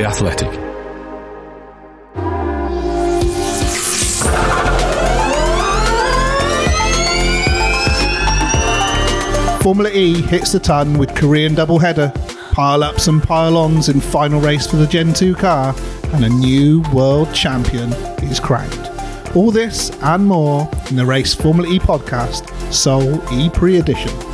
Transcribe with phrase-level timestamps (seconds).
[0.00, 0.50] The Athletic.
[9.62, 12.14] Formula E hits the ton with Korean doubleheader,
[12.52, 15.74] pile ups and pile ons in final race for the Gen 2 car,
[16.14, 17.92] and a new world champion
[18.22, 18.90] is crowned.
[19.36, 24.29] All this and more in the Race Formula E podcast, Seoul E Pre Edition.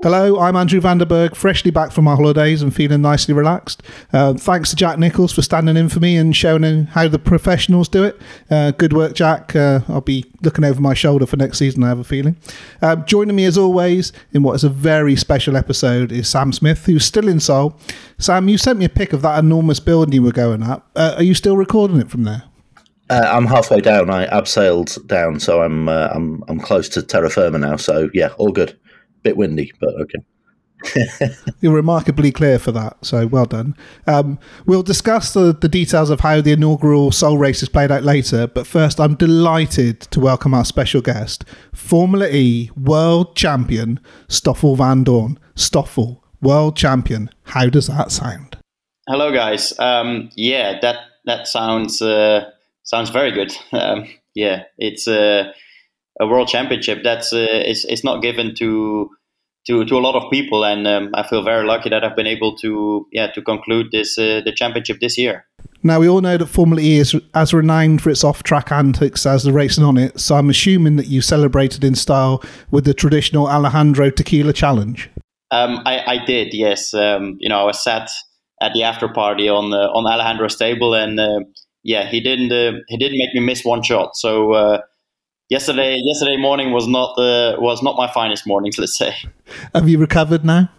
[0.00, 3.82] Hello, I'm Andrew van de Burgt, freshly back from my holidays and feeling nicely relaxed.
[4.12, 7.88] Uh, thanks to Jack Nichols for standing in for me and showing how the professionals
[7.88, 8.16] do it.
[8.48, 9.56] Uh, good work, Jack.
[9.56, 12.36] Uh, I'll be looking over my shoulder for next season, I have a feeling.
[12.80, 16.86] Uh, joining me, as always, in what is a very special episode is Sam Smith,
[16.86, 17.76] who's still in Seoul.
[18.18, 20.88] Sam, you sent me a pic of that enormous building you were going up.
[20.94, 22.44] Uh, are you still recording it from there?
[23.10, 24.10] Uh, I'm halfway down.
[24.10, 27.76] I abseiled down, so I'm uh, I'm I'm close to terra firma now.
[27.76, 28.78] So yeah, all good
[29.22, 30.18] bit windy, but okay.
[31.60, 33.76] You're remarkably clear for that, so well done.
[34.06, 38.04] Um, we'll discuss the, the details of how the inaugural Seoul race is played out
[38.04, 44.76] later, but first, I'm delighted to welcome our special guest, Formula E world champion Stoffel
[44.76, 45.36] Vandoorne.
[45.56, 47.30] Stoffel, world champion.
[47.44, 48.56] How does that sound?
[49.08, 49.76] Hello, guys.
[49.78, 52.50] Um, yeah, that that sounds uh,
[52.84, 53.56] sounds very good.
[53.72, 55.08] Um, yeah, it's.
[55.08, 55.52] Uh,
[56.20, 59.10] a world championship that's uh, is, is not given to
[59.66, 62.26] to to a lot of people, and um, I feel very lucky that I've been
[62.26, 65.46] able to yeah to conclude this uh, the championship this year.
[65.82, 69.44] Now we all know that Formula E is as renowned for its off-track antics as
[69.44, 73.48] the racing on it, so I'm assuming that you celebrated in style with the traditional
[73.48, 75.08] Alejandro Tequila Challenge.
[75.50, 76.92] Um, I, I, did, yes.
[76.92, 78.10] Um, you know, I was sat
[78.60, 81.40] at the after party on uh, on Alejandro's table, and uh,
[81.84, 84.16] yeah, he didn't uh, he didn't make me miss one shot.
[84.16, 84.80] So uh,
[85.48, 88.72] yesterday yesterday morning was not the was not my finest morning.
[88.78, 89.14] Let's say.
[89.74, 90.70] Have you recovered now?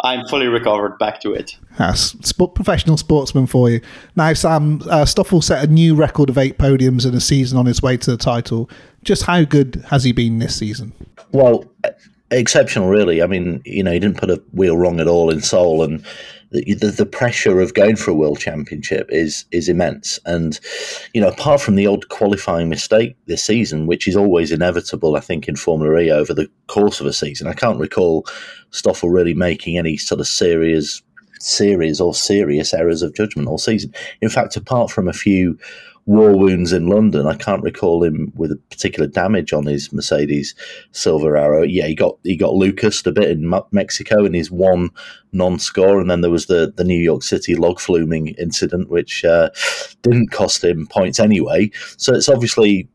[0.00, 0.98] I'm fully recovered.
[0.98, 1.56] Back to it.
[1.76, 3.80] That's sport, professional sportsman for you.
[4.16, 7.66] Now, Sam uh, Stoffel set a new record of eight podiums in a season on
[7.66, 8.70] his way to the title.
[9.02, 10.92] Just how good has he been this season?
[11.32, 11.64] Well,
[12.30, 13.22] exceptional, really.
[13.22, 16.04] I mean, you know, he didn't put a wheel wrong at all in Seoul, and
[16.50, 20.18] the, the, pressure of going for a world championship is is immense.
[20.24, 20.58] And
[21.12, 25.20] you know, apart from the odd qualifying mistake this season, which is always inevitable, I
[25.20, 28.26] think in Formula E over the course of a season, I can't recall
[28.70, 31.02] Stoffel really making any sort of serious
[31.40, 33.92] series or serious errors of judgment all season.
[34.20, 35.58] In fact, apart from a few
[36.08, 37.26] war wounds in London.
[37.26, 40.54] I can't recall him with a particular damage on his Mercedes
[40.90, 41.62] Silver Arrow.
[41.62, 44.88] Yeah, he got he got Lucas a bit in Mexico in his one
[45.32, 49.50] non-score, and then there was the the New York City log fluming incident, which uh,
[50.02, 51.70] didn't cost him points anyway.
[51.98, 52.88] So it's obviously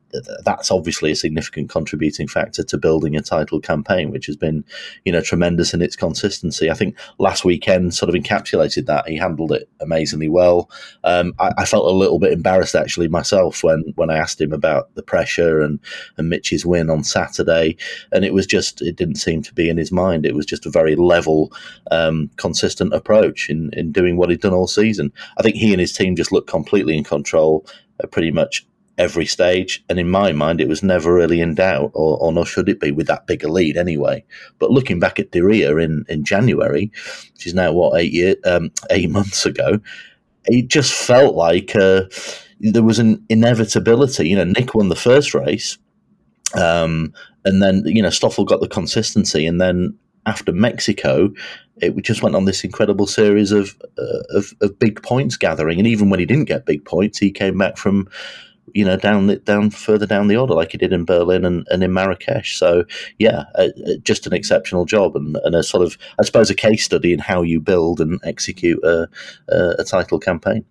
[0.43, 4.63] that's obviously a significant contributing factor to building a title campaign, which has been,
[5.05, 6.69] you know, tremendous in its consistency.
[6.69, 9.07] I think last weekend sort of encapsulated that.
[9.07, 10.69] He handled it amazingly well.
[11.03, 14.53] Um, I, I, felt a little bit embarrassed actually myself when when I asked him
[14.53, 15.79] about the pressure and
[16.17, 17.77] and Mitch's win on Saturday,
[18.11, 20.25] and it was just it didn't seem to be in his mind.
[20.25, 21.51] It was just a very level,
[21.91, 25.11] um, consistent approach in in doing what he'd done all season.
[25.37, 27.65] I think he and his team just looked completely in control.
[28.03, 28.65] Uh, pretty much
[28.97, 29.83] every stage.
[29.89, 32.79] And in my mind, it was never really in doubt, or, or nor should it
[32.79, 34.23] be with that big a lead anyway.
[34.59, 36.91] But looking back at Diriyah in, in January,
[37.33, 39.79] which is now what eight year, um, eight months ago,
[40.45, 42.03] it just felt like uh,
[42.59, 44.29] there was an inevitability.
[44.29, 45.77] You know, Nick won the first race,
[46.55, 47.13] um,
[47.45, 51.33] and then you know Stoffel got the consistency, and then after Mexico,
[51.77, 55.79] it just went on this incredible series of, uh, of, of big points gathering.
[55.79, 58.07] And even when he didn't get big points, he came back from
[58.73, 61.67] you know, down the, down further down the order, like he did in Berlin and,
[61.69, 62.57] and in Marrakesh.
[62.57, 62.85] So,
[63.19, 63.69] yeah, uh,
[64.03, 67.19] just an exceptional job and, and a sort of, I suppose, a case study in
[67.19, 69.07] how you build and execute a,
[69.49, 70.65] a, a title campaign.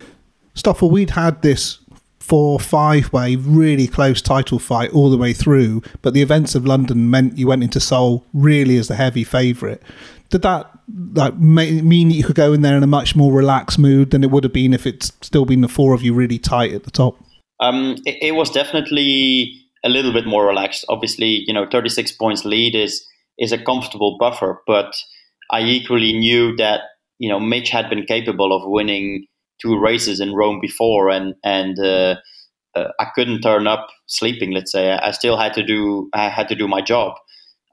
[0.54, 1.78] Stoffel, we'd had this
[2.18, 6.64] four five way really close title fight all the way through, but the events of
[6.64, 9.82] London meant you went into Seoul really as the heavy favourite.
[10.30, 10.70] Did that
[11.14, 14.22] like mean that you could go in there in a much more relaxed mood than
[14.22, 16.84] it would have been if it's still been the four of you really tight at
[16.84, 17.16] the top?
[17.62, 19.52] Um, it, it, was definitely
[19.84, 20.84] a little bit more relaxed.
[20.88, 23.06] Obviously, you know, 36 points lead is
[23.38, 24.92] is a comfortable buffer, but
[25.50, 26.80] I equally knew that
[27.18, 29.26] you know Mitch had been capable of winning
[29.60, 32.16] two races in Rome before, and and uh,
[32.74, 34.50] uh, I couldn't turn up sleeping.
[34.50, 37.14] Let's say I still had to do I had to do my job,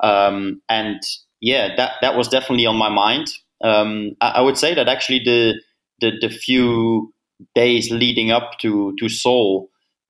[0.02, 1.02] um, and
[1.42, 3.28] yeah, that that was definitely on my mind.
[3.64, 5.54] Um, I, I, would say that actually the,
[6.00, 7.14] the the few
[7.56, 9.70] days leading up to to Seoul,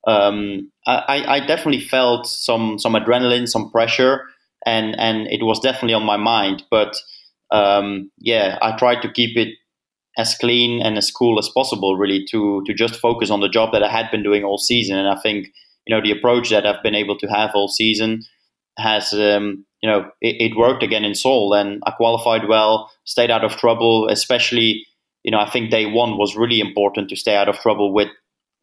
[0.10, 4.24] um, I, I definitely felt some some adrenaline, some pressure,
[4.66, 6.64] and and it was definitely on my mind.
[6.72, 6.96] But
[7.52, 9.50] um, yeah, I tried to keep it
[10.18, 13.72] as clean and as cool as possible, really, to to just focus on the job
[13.74, 14.98] that I had been doing all season.
[14.98, 15.54] And I think
[15.86, 18.24] you know the approach that I've been able to have all season
[18.80, 23.30] has um, you know it, it, worked again in Seoul, and I qualified well, stayed
[23.30, 24.08] out of trouble.
[24.10, 24.88] Especially,
[25.24, 28.10] you know, I think day one was really important to stay out of trouble with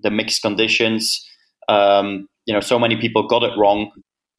[0.00, 1.24] the mixed conditions.
[1.68, 3.90] Um, you know, so many people got it wrong,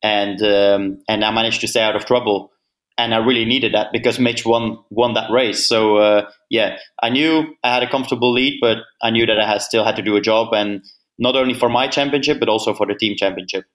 [0.01, 2.51] and um, and I managed to stay out of trouble
[2.97, 5.65] and I really needed that because Mitch won won that race.
[5.65, 9.47] So uh, yeah, I knew I had a comfortable lead, but I knew that I
[9.47, 10.83] had still had to do a job, and
[11.17, 13.65] not only for my championship, but also for the team championship.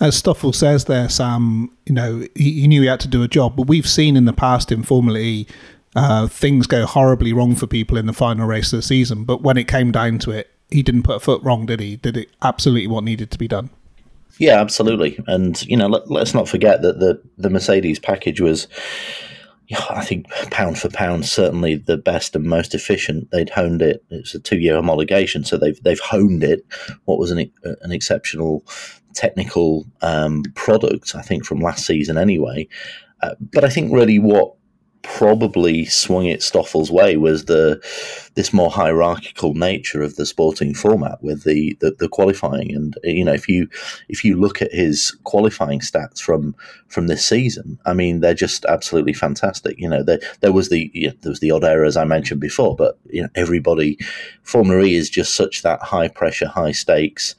[0.00, 3.28] As Stoffel says there, Sam, you know he, he knew he had to do a
[3.28, 5.46] job, but we've seen in the past in Formula E.
[5.96, 9.42] Uh, things go horribly wrong for people in the final race of the season, but
[9.42, 11.96] when it came down to it, he didn't put a foot wrong, did he?
[11.96, 13.70] Did it absolutely what needed to be done?
[14.38, 15.18] Yeah, absolutely.
[15.26, 18.68] And you know, let, us not forget that the the Mercedes package was,
[19.90, 23.30] I think, pound for pound, certainly the best and most efficient.
[23.30, 24.02] They'd honed it.
[24.10, 26.64] It's a two year homologation, so they've they've honed it.
[27.04, 28.64] What was an an exceptional
[29.12, 32.68] technical um, product, I think, from last season anyway.
[33.22, 34.54] Uh, but I think really what
[35.02, 37.80] probably swung it Stoffel's way was the
[38.34, 42.74] this more hierarchical nature of the sporting format with the, the, the qualifying.
[42.74, 43.68] And you know if you
[44.08, 46.54] if you look at his qualifying stats from
[46.88, 49.78] from this season I mean they're just absolutely fantastic.
[49.78, 52.04] You know there there was the you know, there was the odd error as I
[52.04, 53.98] mentioned before but you know everybody
[54.42, 57.34] Formula E is just such that high pressure high stakes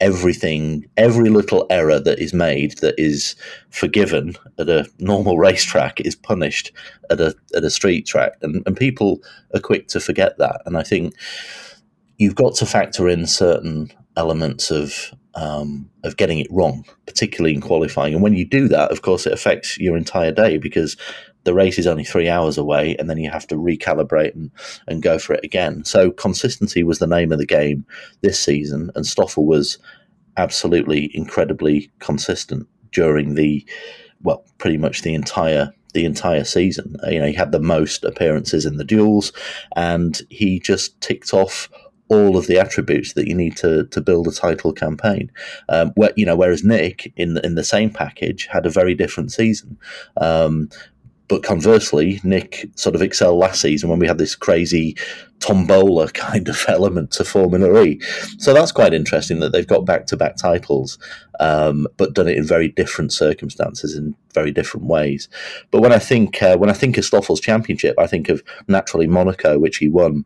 [0.00, 3.36] everything, every little error that is made that is
[3.70, 6.72] forgiven at a normal racetrack is punished
[7.10, 9.20] at a at a street track, and and people
[9.54, 10.62] are quick to forget that.
[10.66, 11.14] And I think
[12.18, 17.60] you've got to factor in certain elements of um, of getting it wrong, particularly in
[17.60, 18.14] qualifying.
[18.14, 20.96] And when you do that, of course, it affects your entire day because
[21.46, 24.50] the race is only three hours away, and then you have to recalibrate and,
[24.88, 25.84] and go for it again.
[25.84, 27.86] So consistency was the name of the game
[28.20, 29.78] this season, and Stoffel was
[30.36, 33.66] absolutely incredibly consistent during the
[34.22, 36.96] well, pretty much the entire the entire season.
[37.06, 39.32] Uh, you know, he had the most appearances in the duels,
[39.76, 41.70] and he just ticked off
[42.08, 45.30] all of the attributes that you need to to build a title campaign.
[45.68, 48.94] Um, where you know, whereas Nick in the, in the same package had a very
[48.94, 49.78] different season.
[50.20, 50.70] Um,
[51.28, 54.96] but conversely, Nick sort of excelled last season when we had this crazy
[55.40, 58.00] tombola kind of element to Formula E.
[58.38, 60.98] So that's quite interesting that they've got back to back titles,
[61.40, 65.28] um, but done it in very different circumstances in very different ways.
[65.70, 69.06] But when I think uh, when I think of Stoffel's championship, I think of naturally
[69.06, 70.24] Monaco, which he won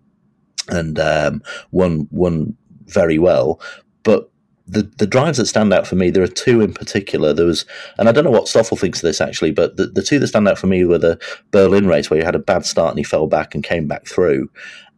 [0.69, 2.57] and um, won won
[2.87, 3.61] very well.
[4.03, 4.31] But
[4.71, 7.33] the, the drives that stand out for me, there are two in particular.
[7.33, 7.65] There was,
[7.99, 10.29] and I don't know what Stoffel thinks of this actually, but the, the two that
[10.29, 11.19] stand out for me were the
[11.51, 14.07] Berlin race where he had a bad start and he fell back and came back
[14.07, 14.49] through,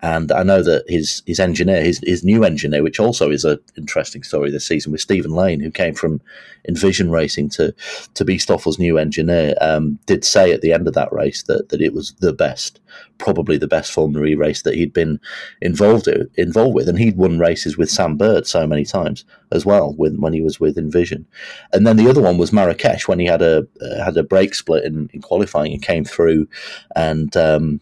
[0.02, 3.58] and I know that his his engineer, his, his new engineer, which also is an
[3.76, 6.20] interesting story this season with Stephen Lane, who came from
[6.68, 7.72] Envision Racing to
[8.14, 11.68] to be Stoffel's new engineer, um, did say at the end of that race that,
[11.68, 12.80] that it was the best,
[13.18, 15.20] probably the best Formula E race that he'd been
[15.60, 19.94] involved involved with, and he'd won races with Sam Bird so many times as well
[19.96, 21.26] with, when he was with Envision,
[21.72, 24.56] and then the other one was Marrakesh when he had a uh, had a brake
[24.56, 26.48] split in, in qualifying and came through
[26.96, 27.36] and.
[27.36, 27.80] Um,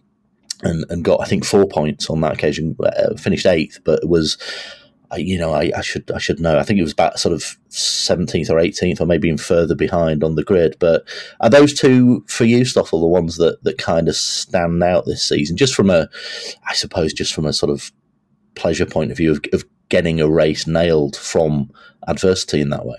[0.62, 2.76] and, and got I think four points on that occasion.
[2.78, 4.38] Uh, finished eighth, but it was
[5.16, 6.58] you know I, I, should I should know.
[6.58, 10.22] I think it was about sort of seventeenth or eighteenth, or maybe even further behind
[10.22, 10.76] on the grid.
[10.78, 11.08] But
[11.40, 15.24] are those two for you, Stoffel, the ones that that kind of stand out this
[15.24, 15.56] season?
[15.56, 16.08] Just from a,
[16.66, 17.90] I suppose, just from a sort of
[18.54, 21.70] pleasure point of view of, of getting a race nailed from
[22.06, 22.96] adversity in that way.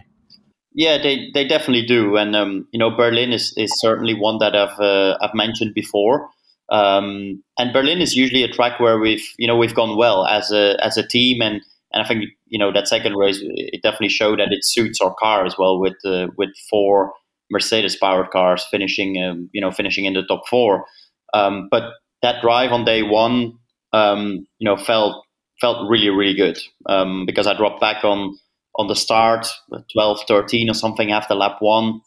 [0.74, 4.56] Yeah, they, they definitely do, and um, you know Berlin is, is certainly one that
[4.56, 6.30] I've uh, I've mentioned before.
[6.72, 10.52] Um, and Berlin is usually a track where we've you know we've gone well as
[10.52, 11.62] a as a team, and
[11.92, 15.14] and I think you know that second race it definitely showed that it suits our
[15.16, 17.14] car as well with uh, with four
[17.52, 20.86] Mercedes powered cars finishing um, you know finishing in the top four.
[21.34, 21.84] Um, but
[22.22, 23.54] that drive on day one,
[23.94, 25.26] um, you know, felt
[25.60, 26.58] felt really really good.
[26.88, 28.38] Um, because I dropped back on
[28.76, 29.48] on the start,
[29.92, 32.00] 12, 13 or something after lap one,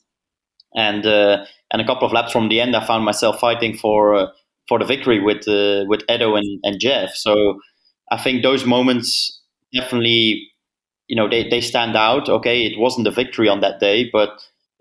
[0.75, 4.14] and uh, and a couple of laps from the end, I found myself fighting for
[4.14, 4.26] uh,
[4.68, 7.14] for the victory with uh, with Edo and, and Jeff.
[7.14, 7.61] So
[8.11, 9.40] I think those moments
[9.75, 10.49] definitely,
[11.09, 12.28] you know, they, they stand out.
[12.28, 14.30] Okay, it wasn't a victory on that day, but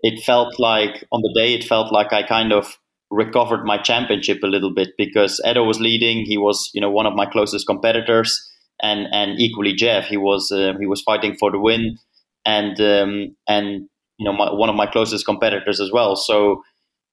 [0.00, 2.78] it felt like on the day it felt like I kind of
[3.10, 6.24] recovered my championship a little bit because Edo was leading.
[6.24, 8.40] He was, you know, one of my closest competitors,
[8.82, 10.06] and and equally Jeff.
[10.06, 11.98] He was uh, he was fighting for the win,
[12.44, 13.88] and um, and
[14.18, 16.16] you know my, one of my closest competitors as well.
[16.16, 16.62] So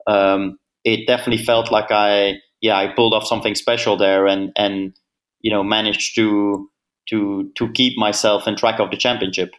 [0.07, 4.93] um, it definitely felt like I yeah I pulled off something special there, and and
[5.41, 6.69] you know managed to
[7.09, 9.51] to to keep myself in track of the championship.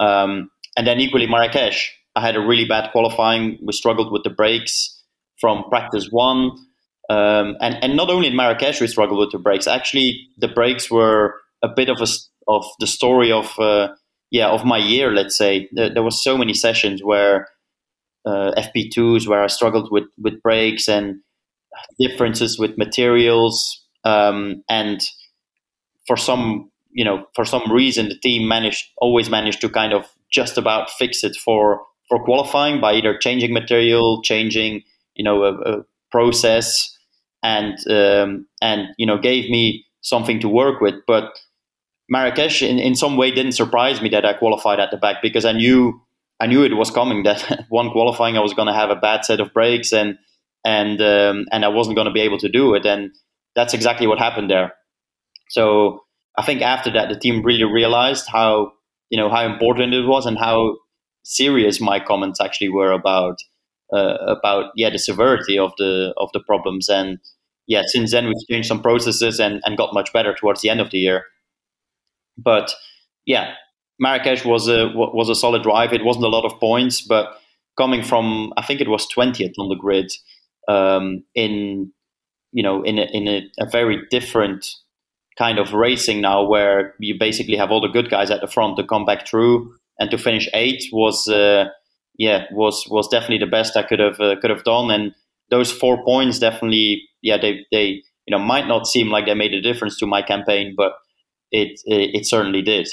[0.00, 3.58] Um, and then equally Marrakesh, I had a really bad qualifying.
[3.62, 5.02] We struggled with the brakes
[5.40, 6.52] from practice one.
[7.10, 9.66] Um, and, and not only in Marrakesh we struggled with the brakes.
[9.66, 12.06] Actually, the brakes were a bit of a
[12.48, 13.88] of the story of uh,
[14.30, 15.10] yeah of my year.
[15.10, 17.48] Let's say there, there was so many sessions where
[18.24, 21.20] uh, FP2s where I struggled with with brakes and
[21.98, 23.84] differences with materials.
[24.04, 25.00] Um, and
[26.06, 30.04] for some you know for some reason the team managed always managed to kind of
[30.30, 34.82] just about fix it for for qualifying by either changing material, changing
[35.14, 36.96] you know a, a process,
[37.42, 40.94] and um, and you know gave me something to work with.
[41.06, 41.38] But
[42.08, 45.44] Marrakesh, in, in some way, didn't surprise me that I qualified at the back because
[45.44, 46.00] I knew
[46.40, 47.22] I knew it was coming.
[47.24, 50.18] That one qualifying, I was going to have a bad set of brakes and
[50.64, 52.86] and um, and I wasn't going to be able to do it.
[52.86, 53.10] And
[53.54, 54.74] that's exactly what happened there.
[55.50, 56.00] So
[56.38, 58.72] I think after that, the team really realized how
[59.10, 60.76] you know how important it was and how
[61.24, 63.38] serious my comments actually were about
[63.92, 67.18] uh, about yeah the severity of the of the problems and
[67.66, 70.80] yeah since then we've changed some processes and, and got much better towards the end
[70.80, 71.24] of the year
[72.36, 72.74] but
[73.26, 73.52] yeah
[74.00, 77.38] marrakesh was a was a solid drive it wasn't a lot of points but
[77.76, 80.10] coming from i think it was 20th on the grid
[80.72, 81.92] um, in
[82.52, 84.66] you know in a, in a, a very different
[85.38, 88.76] kind of racing now where you basically have all the good guys at the front
[88.76, 91.64] to come back through and to finish eighth was uh,
[92.18, 94.90] yeah, was was definitely the best I could have uh, could have done.
[94.90, 95.14] And
[95.50, 99.54] those four points definitely, yeah, they they you know might not seem like they made
[99.54, 100.92] a difference to my campaign, but
[101.50, 102.88] it it, it certainly did.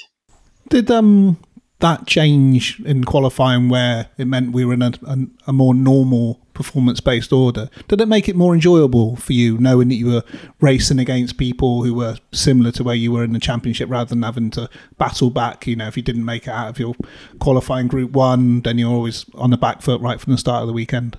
[0.69, 1.37] Did um
[1.79, 5.17] that change in qualifying where it meant we were in a, a,
[5.47, 9.87] a more normal performance based order, did it make it more enjoyable for you knowing
[9.87, 10.23] that you were
[10.59, 14.23] racing against people who were similar to where you were in the championship rather than
[14.23, 15.65] having to battle back?
[15.67, 16.95] You know, if you didn't make it out of your
[17.39, 20.67] qualifying group one, then you're always on the back foot right from the start of
[20.67, 21.17] the weekend.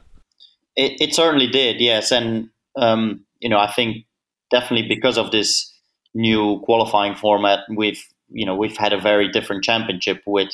[0.77, 2.13] It, it certainly did, yes.
[2.13, 4.05] And, um, you know, I think
[4.51, 5.73] definitely because of this
[6.15, 10.51] new qualifying format, we've you know we've had a very different championship with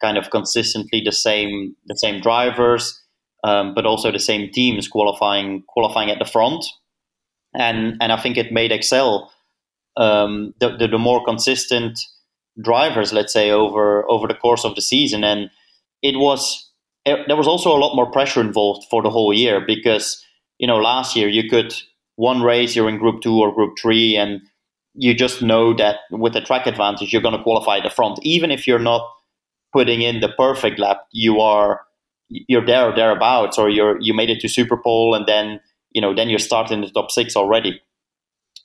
[0.00, 3.00] kind of consistently the same the same drivers,
[3.44, 6.64] um, but also the same teams qualifying qualifying at the front,
[7.54, 9.30] and and I think it made Excel
[9.96, 12.00] um, the, the, the more consistent
[12.62, 15.50] drivers, let's say over over the course of the season, and
[16.02, 16.70] it was
[17.04, 20.24] it, there was also a lot more pressure involved for the whole year because
[20.58, 21.74] you know last year you could
[22.16, 24.42] one race you're in group two or group three and
[24.94, 28.18] you just know that with the track advantage, you're going to qualify the front.
[28.22, 29.08] Even if you're not
[29.72, 31.82] putting in the perfect lap, you are
[32.28, 36.00] you're there or thereabouts, or you're you made it to Super Pole, and then you
[36.00, 37.80] know then you're starting the top six already,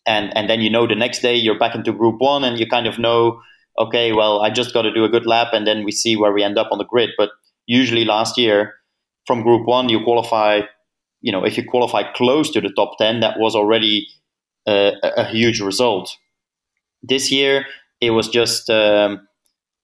[0.05, 2.67] and and then you know the next day you're back into Group One, and you
[2.67, 3.41] kind of know,
[3.77, 6.34] okay, well I just got to do a good lap, and then we see where
[6.34, 7.12] we end up on the grid.
[7.17, 7.29] But
[7.65, 8.75] usually last year
[9.25, 10.62] from Group One, you qualify,
[11.22, 14.08] you know, if you qualify close to the top ten, that was already
[14.68, 16.16] a, a huge result.
[17.04, 17.66] This year,
[18.02, 19.28] it was just um,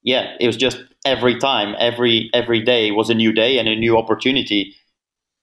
[0.04, 3.76] yeah, it was just every time, every every day was a new day and a
[3.76, 4.76] new opportunity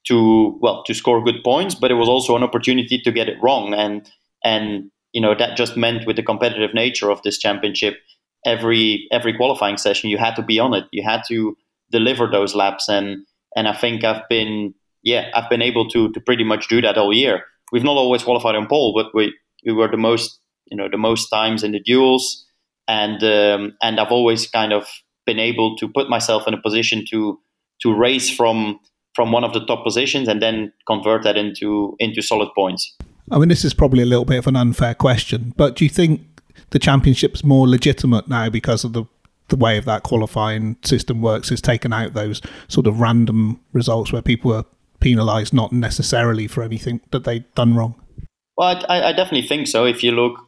[0.07, 3.39] to well to score good points, but it was also an opportunity to get it
[3.43, 4.11] wrong, and
[4.45, 7.97] and you know that just meant with the competitive nature of this championship,
[8.45, 11.57] every every qualifying session you had to be on it, you had to
[11.91, 13.25] deliver those laps, and
[13.57, 16.99] and I think I've been yeah I've been able to to pretty much do that
[16.99, 19.35] all year we've not always qualified on pole, but we
[19.65, 22.47] we were the most you know the most times in the duels,
[22.87, 24.87] and um, and I've always kind of
[25.27, 27.39] been able to put myself in a position to
[27.83, 28.79] to race from
[29.15, 32.97] from one of the top positions and then convert that into into solid points.
[33.31, 35.91] I mean, this is probably a little bit of an unfair question, but do you
[35.91, 36.23] think
[36.71, 39.05] the championship's more legitimate now because of the
[39.49, 44.13] the way of that qualifying system works is taken out those sort of random results
[44.13, 44.65] where people are
[45.01, 47.95] penalised, not necessarily for anything that they've done wrong.
[48.57, 49.85] Well, I, I, definitely think so.
[49.85, 50.41] If you look,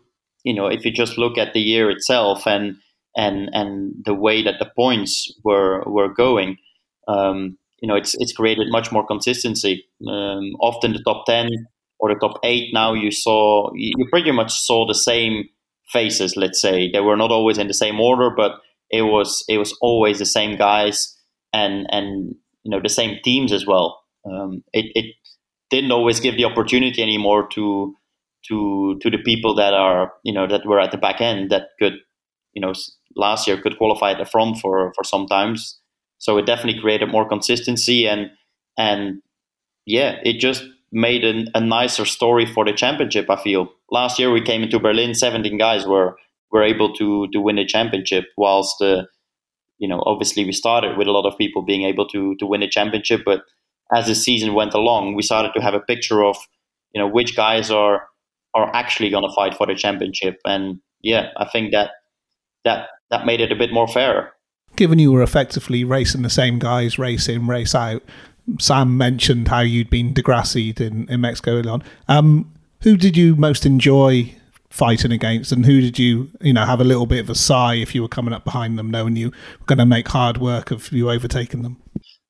[0.42, 2.76] you know, if you just look at the year itself, and
[3.16, 6.56] and and the way that the points were were going.
[7.08, 9.84] Um, you know, it's it's created much more consistency.
[10.06, 11.48] Um, often the top ten
[11.98, 15.44] or the top eight now you saw you pretty much saw the same
[15.88, 16.36] faces.
[16.36, 19.76] Let's say they were not always in the same order, but it was it was
[19.80, 21.16] always the same guys
[21.52, 23.99] and and you know the same teams as well.
[24.24, 25.14] Um, it, it
[25.70, 27.94] didn't always give the opportunity anymore to
[28.48, 31.68] to to the people that are you know that were at the back end that
[31.78, 31.94] could
[32.52, 32.72] you know
[33.16, 35.78] last year could qualify at the front for for sometimes.
[36.18, 38.30] So it definitely created more consistency and
[38.78, 39.22] and
[39.86, 43.30] yeah, it just made a, a nicer story for the championship.
[43.30, 46.16] I feel last year we came into Berlin, 17 guys were
[46.50, 49.04] were able to to win the championship, whilst uh,
[49.78, 52.60] you know obviously we started with a lot of people being able to to win
[52.60, 53.42] the championship, but
[53.94, 56.36] as the season went along, we started to have a picture of
[56.92, 58.08] you know which guys are
[58.54, 61.90] are actually going to fight for the championship, and yeah, I think that
[62.64, 64.32] that that made it a bit more fair.
[64.76, 68.02] Given you were effectively racing the same guys, race in, race out,
[68.58, 71.82] Sam mentioned how you'd been di Grassi in, in Mexico on.
[72.08, 74.34] Um, who did you most enjoy
[74.70, 77.74] fighting against, and who did you, you know, have a little bit of a sigh
[77.74, 80.70] if you were coming up behind them, knowing you were going to make hard work
[80.70, 81.82] of you overtaking them?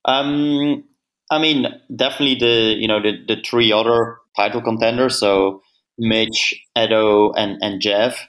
[0.07, 0.85] Um,
[1.31, 5.19] I mean, definitely the you know the the three other title contenders.
[5.19, 5.63] So
[5.99, 8.27] Mitch, Edo, and and Jeff.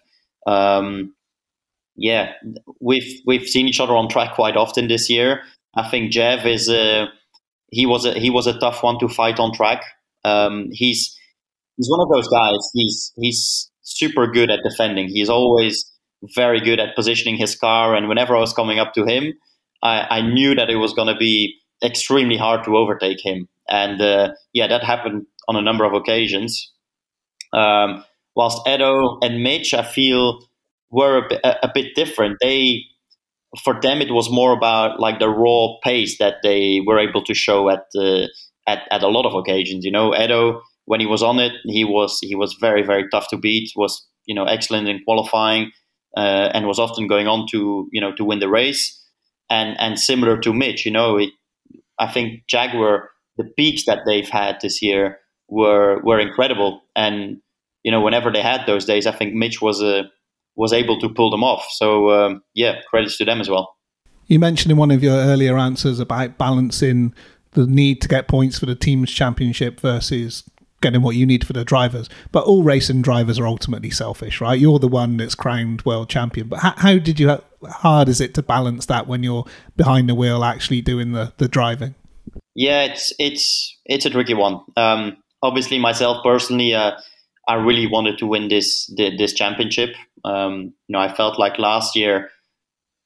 [0.47, 1.13] Um,
[1.95, 2.33] yeah,
[2.79, 5.41] we've we've seen each other on track quite often this year.
[5.75, 7.07] I think Jeff is a
[7.71, 9.83] he was a he was a tough one to fight on track.
[10.23, 11.17] Um, he's
[11.77, 12.59] he's one of those guys.
[12.73, 15.07] He's he's super good at defending.
[15.09, 15.91] He's always
[16.35, 17.95] very good at positioning his car.
[17.95, 19.33] And whenever I was coming up to him,
[19.83, 23.47] I, I knew that it was going to be extremely hard to overtake him.
[23.69, 26.71] And uh, yeah, that happened on a number of occasions.
[27.53, 28.03] Um,
[28.35, 30.39] whilst Edo and Mitch, I feel,
[30.89, 32.37] were a, bit, a, a bit different.
[32.41, 32.83] They,
[33.63, 37.33] for them, it was more about like the raw pace that they were able to
[37.33, 38.27] show at uh,
[38.67, 39.83] at, at a lot of occasions.
[39.83, 43.27] You know, Edo when he was on it, he was he was very very tough
[43.29, 43.71] to beat.
[43.75, 45.71] Was you know excellent in qualifying,
[46.17, 48.97] uh, and was often going on to you know to win the race.
[49.49, 51.31] And and similar to Mitch, you know, it,
[52.01, 56.81] I think Jaguar the peaks that they've had this year were were incredible.
[56.95, 57.41] And
[57.83, 60.03] you know, whenever they had those days, I think Mitch was a uh,
[60.55, 61.65] was able to pull them off.
[61.71, 63.75] So um, yeah, credits to them as well.
[64.27, 67.13] You mentioned in one of your earlier answers about balancing
[67.51, 70.43] the need to get points for the team's championship versus
[70.81, 72.09] getting what you need for the drivers.
[72.31, 74.59] But all racing drivers are ultimately selfish, right?
[74.59, 76.47] You're the one that's crowned world champion.
[76.47, 77.39] But how, how did you?
[77.69, 79.45] Hard is it to balance that when you're
[79.75, 81.95] behind the wheel, actually doing the the driving?
[82.55, 84.61] Yeah, it's it's it's a tricky one.
[84.77, 86.93] Um, obviously, myself personally, uh,
[87.47, 89.95] I really wanted to win this this championship.
[90.23, 92.29] Um, you know, I felt like last year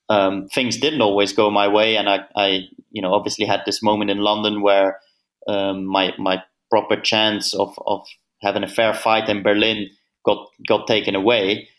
[0.09, 3.81] um, things didn't always go my way, and I, I, you know, obviously had this
[3.81, 4.99] moment in London where
[5.47, 8.05] um, my my proper chance of, of
[8.41, 9.89] having a fair fight in Berlin
[10.25, 11.69] got got taken away.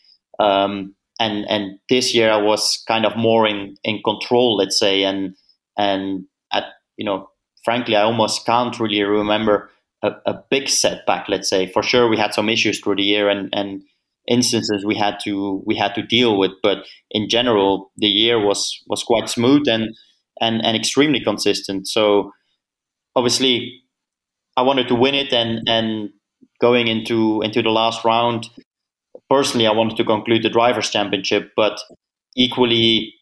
[0.40, 5.04] Um, and and this year I was kind of more in, in control, let's say,
[5.04, 5.36] and
[5.76, 6.64] and at
[6.96, 7.30] you know,
[7.64, 9.70] frankly, I almost can't really remember
[10.02, 11.28] a, a big setback.
[11.28, 13.82] Let's say for sure we had some issues through the year and and
[14.28, 16.78] instances we had to we had to deal with, but
[17.10, 19.94] in general the year was was quite smooth and
[20.40, 21.88] and and extremely consistent.
[21.88, 22.32] So
[23.14, 23.82] obviously
[24.56, 26.10] I wanted to win it, and and
[26.60, 28.48] going into into the last round,
[29.30, 31.80] personally, I wanted to conclude the drivers' championship, but
[32.36, 33.14] equally,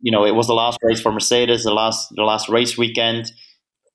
[0.00, 3.32] you know, it was the last race for Mercedes, the last the last race weekend,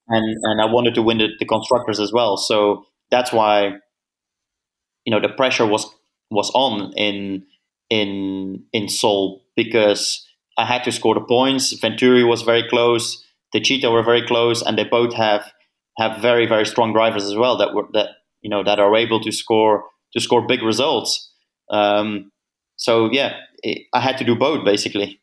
[0.07, 2.37] and and I wanted to win the, the constructors as well.
[2.37, 3.73] So that's why,
[5.05, 5.85] you know, the pressure was
[6.29, 7.43] was on in
[7.89, 10.25] in in Seoul because
[10.57, 11.73] I had to score the points.
[11.79, 13.23] Venturi was very close.
[13.55, 15.51] Techeetah were very close, and they both have
[15.97, 18.09] have very very strong drivers as well that were that
[18.41, 21.30] you know that are able to score to score big results.
[21.71, 22.31] Um,
[22.75, 25.19] so yeah, it, I had to do both basically.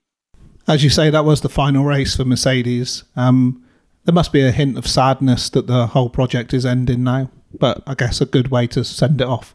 [0.67, 3.05] As you say, that was the final race for Mercedes.
[3.17, 3.65] Um,
[4.05, 7.83] there must be a hint of sadness that the whole project is ending now, but
[7.87, 9.55] I guess a good way to send it off.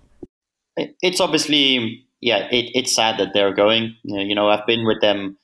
[0.76, 3.96] It, it's obviously yeah, it, it's sad that they're going.
[4.04, 5.38] You know, I've been with them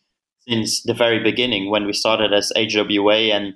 [0.47, 3.55] since the very beginning when we started as HWA and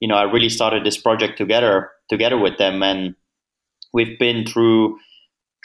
[0.00, 3.14] you know, I really started this project together together with them, and
[3.92, 4.98] we've been through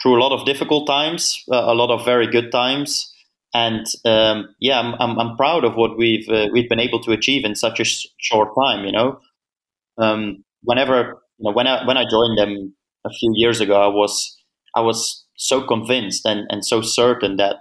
[0.02, 3.12] through a lot of difficult times, uh, a lot of very good times,
[3.54, 7.12] and um, yeah, I'm, I'm, I'm proud of what we've uh, we've been able to
[7.12, 8.84] achieve in such a sh- short time.
[8.86, 9.20] You know,
[9.98, 13.88] um, whenever you know when I when I joined them a few years ago, I
[13.88, 14.36] was
[14.74, 17.56] I was so convinced and, and so certain that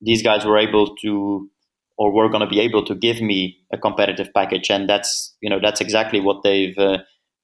[0.00, 1.50] these guys were able to
[1.98, 5.50] or were going to be able to give me a competitive package, and that's you
[5.50, 6.98] know that's exactly what they've uh,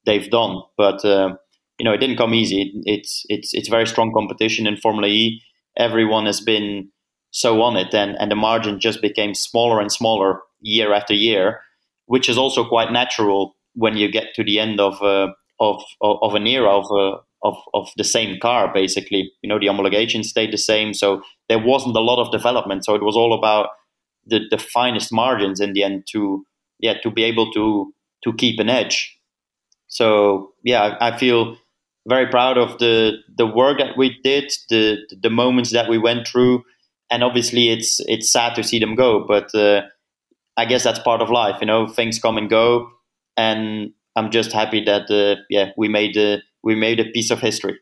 [0.05, 0.61] they've done.
[0.77, 1.35] But uh,
[1.81, 2.71] you know, it didn't come easy.
[2.85, 5.41] It's it's it's very strong competition in Formula E.
[5.75, 6.91] Everyone has been
[7.31, 11.61] so on it, and and the margin just became smaller and smaller year after year,
[12.05, 16.35] which is also quite natural when you get to the end of uh, of, of
[16.35, 18.71] an era of uh, of of the same car.
[18.71, 22.85] Basically, you know, the homologation stayed the same, so there wasn't a lot of development.
[22.85, 23.69] So it was all about
[24.27, 26.45] the, the finest margins in the end to
[26.79, 27.91] yeah to be able to
[28.23, 29.17] to keep an edge.
[29.87, 31.57] So yeah, I feel
[32.07, 36.27] very proud of the the work that we did, the the moments that we went
[36.27, 36.63] through,
[37.09, 39.81] and obviously it's it's sad to see them go, but uh,
[40.57, 41.57] I guess that's part of life.
[41.61, 42.89] You know, things come and go,
[43.37, 47.39] and I'm just happy that uh, yeah we made a, we made a piece of
[47.39, 47.79] history.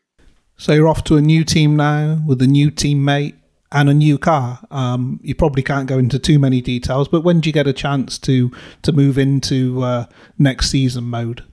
[0.57, 3.35] So you're off to a new team now with a new teammate
[3.71, 4.59] and a new car.
[4.71, 7.73] Um, you probably can't go into too many details, but when do you get a
[7.73, 8.51] chance to
[8.81, 10.05] to move into uh,
[10.37, 11.43] next season mode?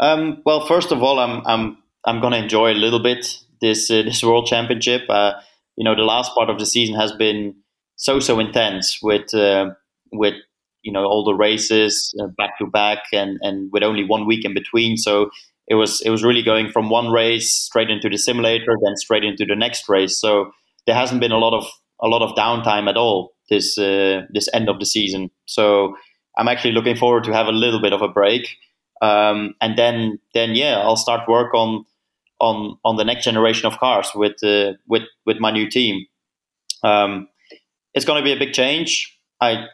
[0.00, 3.90] Um, well, first of all, I'm I'm I'm going to enjoy a little bit this
[3.90, 5.02] uh, this World Championship.
[5.08, 5.32] Uh,
[5.76, 7.54] you know, the last part of the season has been
[7.96, 9.70] so so intense with uh,
[10.12, 10.34] with
[10.82, 14.44] you know all the races uh, back to back and and with only one week
[14.44, 14.96] in between.
[14.96, 15.30] So
[15.66, 19.24] it was it was really going from one race straight into the simulator, then straight
[19.24, 20.18] into the next race.
[20.20, 20.52] So
[20.86, 21.66] there hasn't been a lot of
[22.02, 25.30] a lot of downtime at all this uh, this end of the season.
[25.46, 25.96] So
[26.36, 28.56] I'm actually looking forward to have a little bit of a break,
[29.00, 31.84] um, and then then yeah, I'll start work on
[32.44, 36.06] on on the next generation of cars with uh, with with my new team.
[36.82, 37.28] Um,
[37.94, 39.18] it's going to be a big change.
[39.40, 39.66] I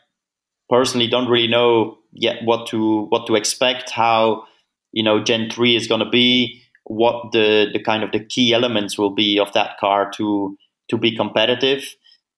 [0.68, 3.90] personally don't really know yet what to what to expect.
[3.90, 4.44] How
[4.92, 6.62] you know Gen three is going to be.
[6.84, 10.56] What the the kind of the key elements will be of that car to
[10.90, 11.84] to be competitive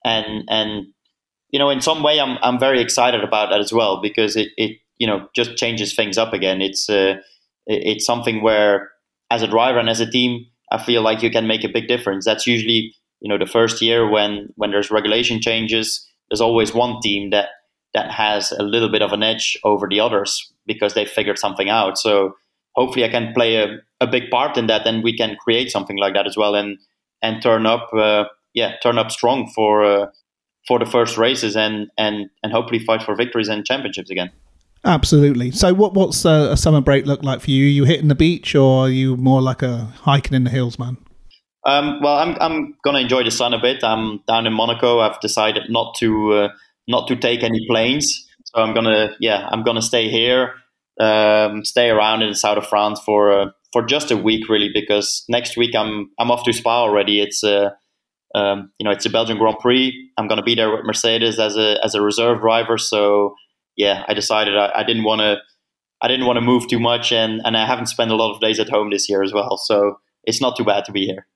[0.04, 0.86] and and
[1.50, 4.50] you know in some way I'm I'm very excited about that as well because it
[4.58, 7.16] it you know just changes things up again it's uh,
[7.66, 8.91] it's something where
[9.32, 11.88] as a driver and as a team I feel like you can make a big
[11.88, 16.74] difference that's usually you know the first year when when there's regulation changes there's always
[16.74, 17.48] one team that
[17.94, 21.68] that has a little bit of an edge over the others because they figured something
[21.68, 22.34] out so
[22.74, 23.66] hopefully I can play a,
[24.00, 26.78] a big part in that and we can create something like that as well and
[27.22, 30.06] and turn up uh, yeah turn up strong for uh,
[30.66, 34.30] for the first races and and and hopefully fight for victories and championships again.
[34.84, 35.52] Absolutely.
[35.52, 37.66] So, what what's a, a summer break look like for you?
[37.66, 40.78] Are you hitting the beach, or are you more like a hiking in the hills
[40.78, 40.96] man?
[41.64, 43.84] Um, well, I'm I'm gonna enjoy the sun a bit.
[43.84, 44.98] I'm down in Monaco.
[44.98, 46.48] I've decided not to uh,
[46.88, 50.54] not to take any planes, so I'm gonna yeah I'm gonna stay here,
[50.98, 54.70] um, stay around in the south of France for uh, for just a week really
[54.74, 57.20] because next week I'm I'm off to Spa already.
[57.20, 57.70] It's uh,
[58.34, 60.10] um, you know, it's a Belgian Grand Prix.
[60.18, 62.78] I'm to be there with Mercedes as a as a reserve driver.
[62.78, 63.36] So
[63.76, 65.38] yeah, I decided I, I didn't want to
[66.02, 68.40] I didn't want to move too much, and and I haven't spent a lot of
[68.40, 69.56] days at home this year as well.
[69.56, 71.26] So it's not too bad to be here.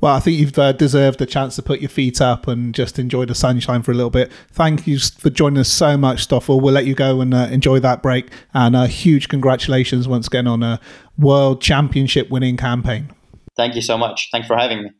[0.00, 2.98] Well, I think you've uh, deserved the chance to put your feet up and just
[2.98, 4.32] enjoy the sunshine for a little bit.
[4.50, 6.58] Thank you for joining us so much, Stoffel.
[6.58, 8.30] We'll let you go and uh, enjoy that break.
[8.54, 10.80] And a uh, huge congratulations once again on a
[11.18, 13.10] World Championship winning campaign.
[13.56, 14.30] Thank you so much.
[14.32, 14.90] Thanks for having me.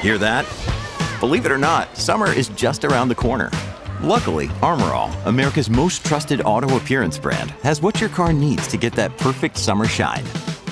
[0.00, 0.44] Hear that?
[1.20, 3.52] Believe it or not, summer is just around the corner.
[4.02, 8.76] Luckily, Armor All, America's most trusted auto appearance brand, has what your car needs to
[8.76, 10.24] get that perfect summer shine.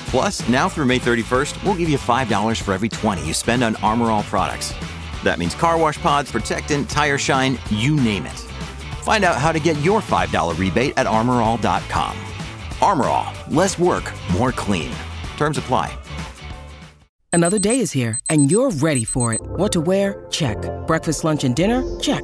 [0.09, 3.77] Plus, now through May 31st, we'll give you $5 for every 20 you spend on
[3.77, 4.73] Armor All products.
[5.23, 8.37] That means car wash pods, protectant, tire shine, you name it.
[9.03, 12.17] Find out how to get your $5 rebate at armorall.com.
[12.81, 14.91] Armor All, less work, more clean.
[15.37, 15.97] Terms apply.
[17.31, 19.39] Another day is here, and you're ready for it.
[19.41, 20.25] What to wear?
[20.31, 20.57] Check.
[20.85, 21.81] Breakfast, lunch, and dinner?
[22.01, 22.23] Check.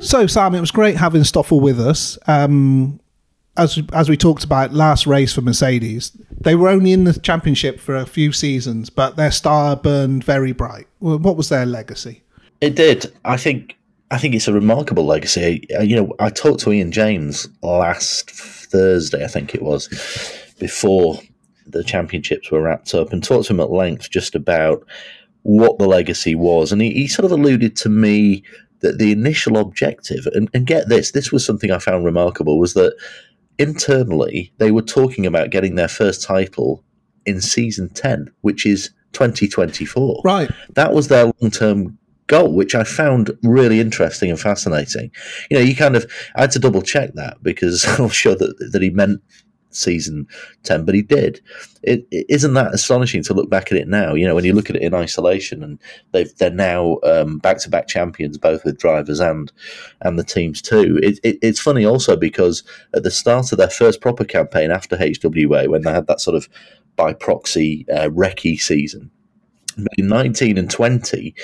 [0.00, 2.18] So, Sam, it was great having Stoffel with us.
[2.26, 3.00] Um,
[3.56, 7.80] as as we talked about last race for Mercedes, they were only in the championship
[7.80, 10.86] for a few seasons, but their star burned very bright.
[11.00, 12.22] What was their legacy?
[12.60, 13.12] It did.
[13.24, 13.76] I think.
[14.10, 15.66] I think it's a remarkable legacy.
[15.76, 19.86] Uh, you know, I talked to Ian James last Thursday, I think it was,
[20.58, 21.20] before
[21.66, 24.86] the championships were wrapped up, and talked to him at length just about
[25.42, 28.42] what the legacy was, and he, he sort of alluded to me
[28.80, 32.74] that the initial objective, and, and get this, this was something I found remarkable, was
[32.74, 32.96] that
[33.58, 36.84] internally they were talking about getting their first title
[37.26, 40.22] in season 10, which is 2024.
[40.24, 40.50] Right.
[40.74, 45.10] That was their long term goal, which I found really interesting and fascinating.
[45.50, 48.70] You know, you kind of, I had to double check that because I'm sure that,
[48.72, 49.20] that he meant
[49.70, 50.26] season
[50.64, 51.40] 10 but he did.
[51.82, 54.52] It, it isn't that astonishing to look back at it now you know when you
[54.52, 55.78] look at it in isolation and
[56.12, 59.52] they've they're now um, back-to-back champions both with drivers and
[60.00, 60.98] and the teams too.
[61.02, 62.62] It, it, it's funny also because
[62.94, 66.36] at the start of their first proper campaign after hwa when they had that sort
[66.36, 66.48] of
[66.96, 69.10] by proxy uh, recce season
[69.96, 71.34] in 19 and 20,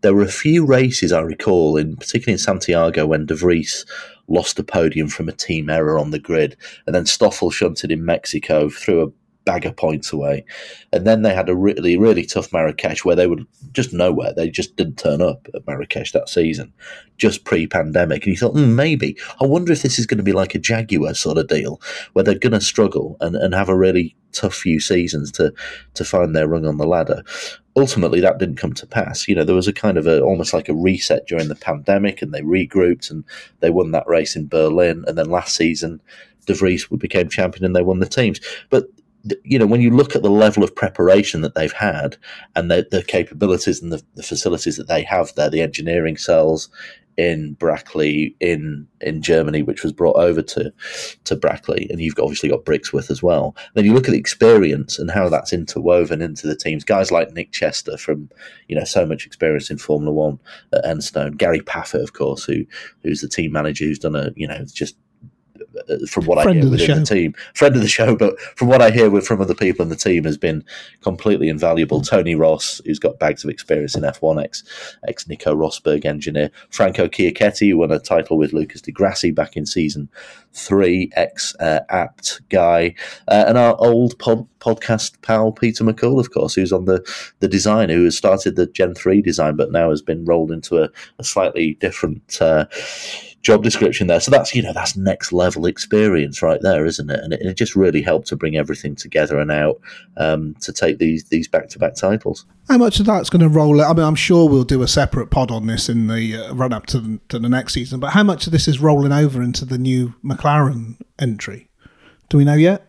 [0.00, 3.84] there were a few races I recall, in particularly in Santiago, when De Vries
[4.28, 6.56] lost a podium from a team error on the grid,
[6.86, 9.12] and then Stoffel shunted in Mexico, threw a
[9.44, 10.44] bag of points away.
[10.92, 13.38] And then they had a really, really tough Marrakesh where they were
[13.72, 14.32] just nowhere.
[14.32, 16.72] They just didn't turn up at Marrakesh that season,
[17.18, 18.24] just pre pandemic.
[18.24, 20.58] And you thought, mm, maybe, I wonder if this is going to be like a
[20.58, 21.80] Jaguar sort of deal
[22.12, 25.52] where they're going to struggle and, and have a really tough few seasons to,
[25.94, 27.22] to find their rung on the ladder
[27.76, 29.26] ultimately that didn't come to pass.
[29.26, 32.22] You know, there was a kind of a almost like a reset during the pandemic,
[32.22, 33.24] and they regrouped and
[33.60, 35.04] they won that race in Berlin.
[35.06, 36.00] And then last season,
[36.46, 38.40] De Vries became champion and they won the teams.
[38.70, 38.88] But
[39.44, 42.16] you know, when you look at the level of preparation that they've had
[42.56, 46.68] and the, the capabilities and the, the facilities that they have there, the engineering cells,
[47.16, 50.72] in Brackley in in Germany, which was brought over to
[51.24, 53.54] to Brackley, and you've obviously got Brixworth as well.
[53.74, 56.84] Then you look at the experience and how that's interwoven into the teams.
[56.84, 58.30] Guys like Nick Chester from
[58.68, 60.38] you know so much experience in Formula One
[60.72, 62.64] at Enstone, Gary Paffett, of course, who
[63.02, 64.96] who's the team manager, who's done a you know just
[66.08, 68.68] from what friend I hear within the, the, team, friend of the show, but from
[68.68, 70.64] what I hear with, from other people in the team, has been
[71.00, 72.00] completely invaluable.
[72.00, 72.08] Mm.
[72.08, 74.64] Tony Ross, who's got bags of experience in F1, ex
[75.06, 79.56] ex Nico Rosberg engineer, Franco Chiocchetti, who won a title with Lucas di Grassi back
[79.56, 80.08] in season
[80.52, 82.94] three, ex uh, Abt guy,
[83.28, 87.02] uh, and our old pod, podcast pal Peter McCall, of course, who's on the
[87.40, 90.82] the design, who has started the Gen three design, but now has been rolled into
[90.82, 92.66] a, a slightly different uh,
[93.42, 94.20] job description there.
[94.20, 97.20] So that's you know that's next level experience right there, isn't it?
[97.20, 99.80] And it, it just really helped to bring everything together and out
[100.16, 102.46] um, to take these these back to back titles.
[102.68, 103.80] How much of that's going to roll?
[103.80, 103.90] out?
[103.90, 106.72] I mean, I'm sure we'll do a separate pod on this in the uh, run
[106.72, 108.00] up to the, to the next season.
[108.00, 111.68] But how much of this is rolling over into the new McLaren entry?
[112.28, 112.88] Do we know yet?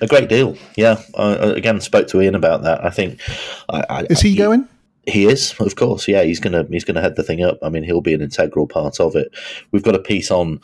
[0.00, 1.00] A great deal, yeah.
[1.16, 2.84] I, again, spoke to Ian about that.
[2.84, 3.20] I think.
[3.68, 4.68] I, I, is he going?
[5.06, 6.08] He is, of course.
[6.08, 7.58] Yeah, he's gonna he's gonna head the thing up.
[7.62, 9.28] I mean, he'll be an integral part of it.
[9.70, 10.60] We've got a piece on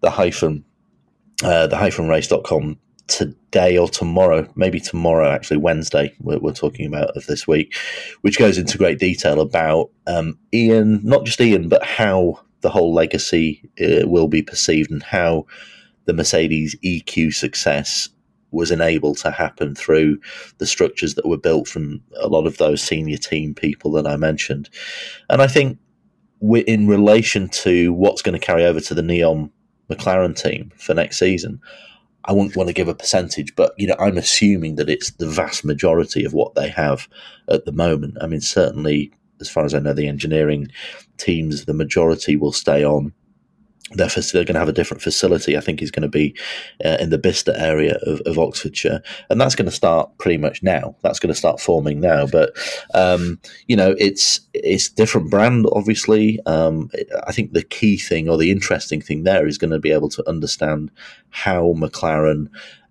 [0.00, 0.64] the hyphen
[1.42, 6.14] uh, the hyphen race.com today or tomorrow, maybe tomorrow, actually Wednesday.
[6.20, 7.76] We're, we're, talking about of this week,
[8.22, 12.92] which goes into great detail about um, Ian, not just Ian, but how the whole
[12.92, 15.46] legacy uh, will be perceived and how
[16.04, 18.08] the Mercedes EQ success
[18.50, 20.18] was enabled to happen through
[20.58, 24.16] the structures that were built from a lot of those senior team people that I
[24.16, 24.70] mentioned.
[25.28, 25.78] And I think
[26.40, 29.50] in relation to what's going to carry over to the Neon
[29.90, 31.60] McLaren team for next season,
[32.24, 35.28] I wouldn't want to give a percentage, but you know, I'm assuming that it's the
[35.28, 37.08] vast majority of what they have
[37.48, 38.18] at the moment.
[38.20, 40.68] I mean, certainly, as far as I know, the engineering
[41.16, 43.12] teams, the majority will stay on
[43.92, 45.56] they're, they're going to have a different facility.
[45.56, 46.36] I think is going to be
[46.84, 50.62] uh, in the Bicester area of, of, Oxfordshire, and that's going to start pretty much
[50.62, 50.96] now.
[51.02, 52.26] That's going to start forming now.
[52.26, 52.52] But
[52.94, 55.66] um, you know, it's it's different brand.
[55.72, 56.90] Obviously, um,
[57.26, 60.10] I think the key thing or the interesting thing there is going to be able
[60.10, 60.90] to understand
[61.30, 62.48] how McLaren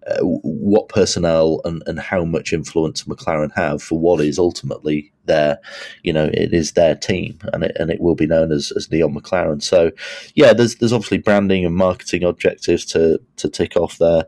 [0.10, 5.60] uh, what personnel and, and how much influence McLaren have for what is ultimately their,
[6.04, 8.90] you know, it is their team, and it and it will be known as as
[8.90, 9.62] Neon McLaren.
[9.62, 9.92] So,
[10.36, 14.26] yeah, there's there's obviously branding and marketing objectives to to tick off there,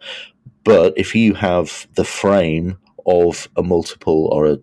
[0.64, 4.58] but if you have the frame of a multiple or a,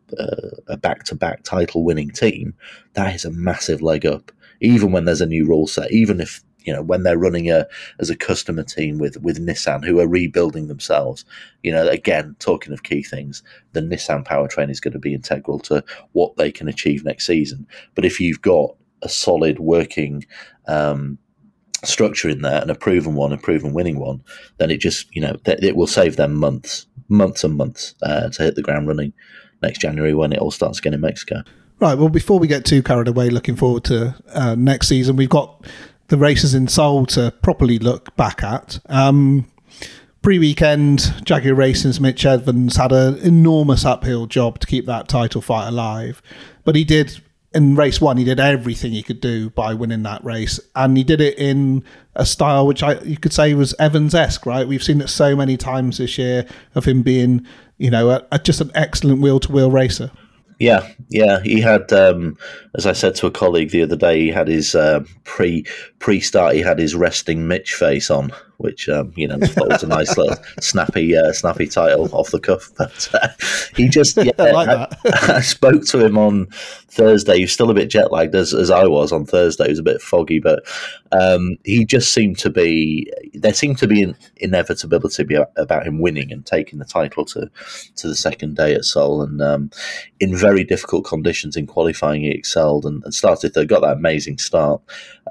[0.69, 2.55] a back-to-back title-winning team,
[2.93, 4.31] that is a massive leg up.
[4.61, 7.67] Even when there's a new rule set, even if you know when they're running a
[7.99, 11.25] as a customer team with with Nissan who are rebuilding themselves.
[11.63, 15.59] You know, again, talking of key things, the Nissan powertrain is going to be integral
[15.61, 17.67] to what they can achieve next season.
[17.95, 20.25] But if you've got a solid working
[20.67, 21.19] um,
[21.85, 24.23] structure in there and a proven one, a proven winning one,
[24.59, 28.29] then it just you know th- it will save them months, months and months uh,
[28.31, 29.13] to hit the ground running
[29.63, 31.43] next January when it all starts again in Mexico.
[31.79, 31.97] Right.
[31.99, 35.67] Well, before we get too carried away, looking forward to uh, next season, we've got
[36.09, 38.79] the races in Seoul to properly look back at.
[38.87, 39.47] Um,
[40.23, 45.41] Pre weekend, Jaguar Racing's Mitch Evans had an enormous uphill job to keep that title
[45.41, 46.21] fight alive,
[46.65, 47.21] but he did
[47.55, 51.03] in race one, he did everything he could do by winning that race, and he
[51.05, 51.83] did it in
[52.15, 54.45] a style which I you could say was Evans esque.
[54.45, 57.47] Right, we've seen it so many times this year of him being,
[57.79, 60.11] you know, a, a, just an excellent wheel to wheel racer.
[60.59, 61.43] Yeah, yeah.
[61.43, 62.39] He had, um,
[62.75, 65.67] as I said to a colleague the other day, he had his uh, pre
[65.99, 66.55] pre start.
[66.55, 70.37] He had his resting Mitch face on, which um, you know was a nice little
[70.61, 72.71] snappy uh, snappy title off the cuff.
[72.79, 73.29] But uh,
[73.77, 74.89] he just, yeah, I, like I,
[75.37, 76.47] I, spoke to him on
[76.89, 77.37] Thursday.
[77.37, 79.67] He was still a bit jet lagged as, as I was on Thursday.
[79.67, 80.67] It was a bit foggy, but
[81.13, 83.11] um, he just seemed to be.
[83.35, 87.51] There seemed to be an inevitability about him winning and taking the title to
[87.97, 89.71] to the second day at Seoul, and um,
[90.21, 93.55] in very difficult conditions in qualifying, he excelled and, and started.
[93.55, 94.83] They got that amazing start.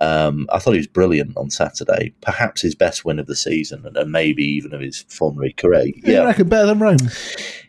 [0.02, 2.14] Um, I thought he was brilliant on Saturday.
[2.22, 5.92] Perhaps his best win of the season, and, and maybe even of his Formula career.
[6.04, 7.10] Yeah, I reckon better than Rome.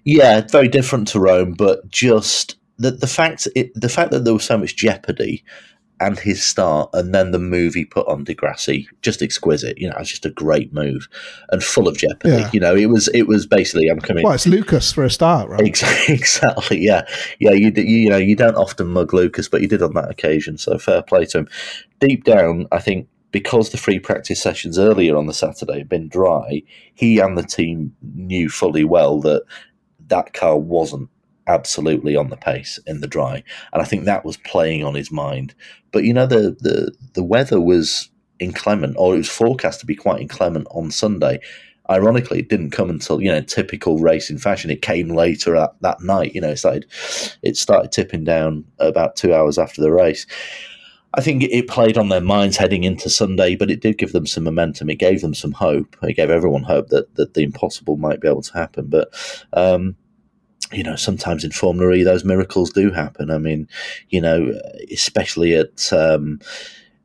[0.04, 4.34] Yeah, very different to Rome, but just the the fact it, the fact that there
[4.34, 5.44] was so much jeopardy
[5.98, 9.78] and his start, and then the move he put on Di Grassi, just exquisite.
[9.78, 11.08] You know, it's just a great move
[11.50, 12.36] and full of jeopardy.
[12.36, 12.50] Yeah.
[12.52, 14.24] You know, it was it was basically I'm coming.
[14.24, 15.60] Well, it's Lucas for a start, right?
[16.08, 16.78] Exactly.
[16.80, 17.06] yeah,
[17.38, 17.52] yeah.
[17.52, 20.58] You, you you know you don't often mug Lucas, but you did on that occasion.
[20.58, 21.48] So fair play to him.
[22.00, 26.08] Deep down, I think because the free practice sessions earlier on the Saturday had been
[26.08, 26.62] dry,
[26.94, 29.44] he and the team knew fully well that
[30.08, 31.10] that car wasn't
[31.46, 35.10] absolutely on the pace in the dry, and I think that was playing on his
[35.10, 35.54] mind.
[35.92, 39.94] But you know, the the the weather was inclement, or it was forecast to be
[39.94, 41.40] quite inclement on Sunday.
[41.88, 44.70] Ironically, it didn't come until you know typical racing fashion.
[44.70, 46.34] It came later at, that night.
[46.34, 46.86] You know, it started
[47.42, 50.26] it started tipping down about two hours after the race.
[51.14, 54.26] I think it played on their minds heading into Sunday, but it did give them
[54.26, 54.90] some momentum.
[54.90, 55.96] It gave them some hope.
[56.02, 58.88] It gave everyone hope that, that the impossible might be able to happen.
[58.88, 59.08] But
[59.54, 59.96] um,
[60.72, 63.30] you know, sometimes in Formula E, those miracles do happen.
[63.30, 63.68] I mean,
[64.10, 64.58] you know,
[64.92, 66.40] especially at, um,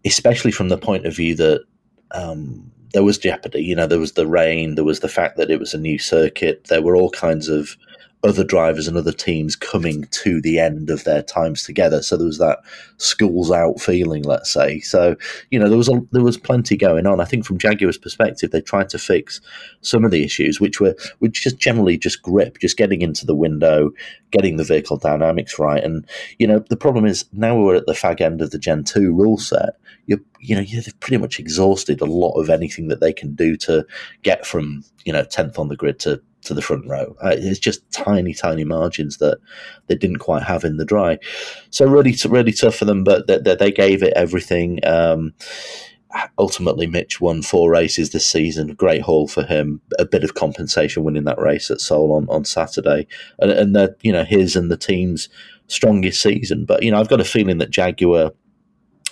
[0.06, 1.63] especially from the point of view that
[2.12, 3.63] um, there was jeopardy.
[3.63, 6.00] You know, there was the rain, there was the fact that it was a new
[6.00, 6.65] circuit.
[6.69, 7.78] There were all kinds of
[8.23, 12.03] other drivers and other teams coming to the end of their times together.
[12.03, 12.60] So there was that
[12.97, 14.79] schools out feeling, let's say.
[14.81, 15.15] So
[15.49, 17.19] you know there was a, there was plenty going on.
[17.19, 19.41] I think from Jaguar's perspective, they tried to fix
[19.81, 23.36] some of the issues, which were which just generally just grip, just getting into the
[23.36, 23.91] window,
[24.31, 25.84] getting the vehicle dynamics right.
[25.84, 26.07] And
[26.38, 29.13] you know the problem is now we're at the fag end of the Gen two
[29.13, 29.77] rule set.
[30.05, 33.57] You you know you've pretty much exhausted a lot of anything that they can do
[33.57, 33.86] to
[34.21, 37.15] get from you know tenth on the grid to to the front row.
[37.23, 39.39] Uh, it's just tiny, tiny margins that
[39.88, 41.17] they didn't quite have in the dry.
[41.69, 44.80] So really, really tough for them, but they, they gave it everything.
[44.86, 45.34] Um,
[46.38, 48.73] ultimately, Mitch won four races this season.
[48.73, 49.82] Great haul for him.
[49.99, 53.08] A bit of compensation winning that race at Seoul on, on Saturday,
[53.39, 55.30] and, and that you know his and the team's
[55.67, 56.65] strongest season.
[56.65, 58.32] But you know, I've got a feeling that Jaguar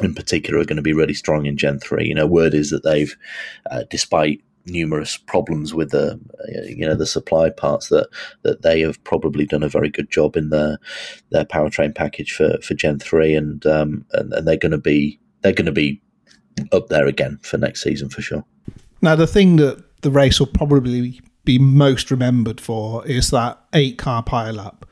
[0.02, 2.08] in particular are going to be really strong in Gen 3.
[2.08, 3.16] You know, word is that they've,
[3.70, 6.20] uh, despite numerous problems with the
[6.68, 8.08] you know the supply parts that
[8.44, 10.78] that they have probably done a very good job in their
[11.32, 15.20] their powertrain package for for Gen three and um, and, and they're going to be
[15.42, 16.02] they're going to be
[16.72, 18.44] up there again for next season for sure.
[19.02, 23.98] Now the thing that the race will probably be most remembered for is that eight
[23.98, 24.84] car pileup,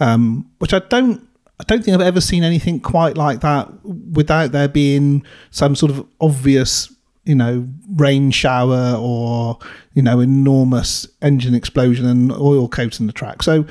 [0.00, 1.26] um, which I don't
[1.58, 5.90] I don't think I've ever seen anything quite like that without there being some sort
[5.90, 6.92] of obvious
[7.26, 9.58] you know, rain shower or,
[9.94, 13.42] you know, enormous engine explosion and oil coating the track.
[13.42, 13.66] So,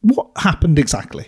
[0.00, 1.26] what happened exactly?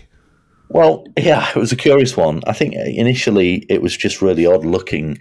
[0.69, 2.41] Well, yeah, it was a curious one.
[2.47, 5.19] I think initially it was just really odd looking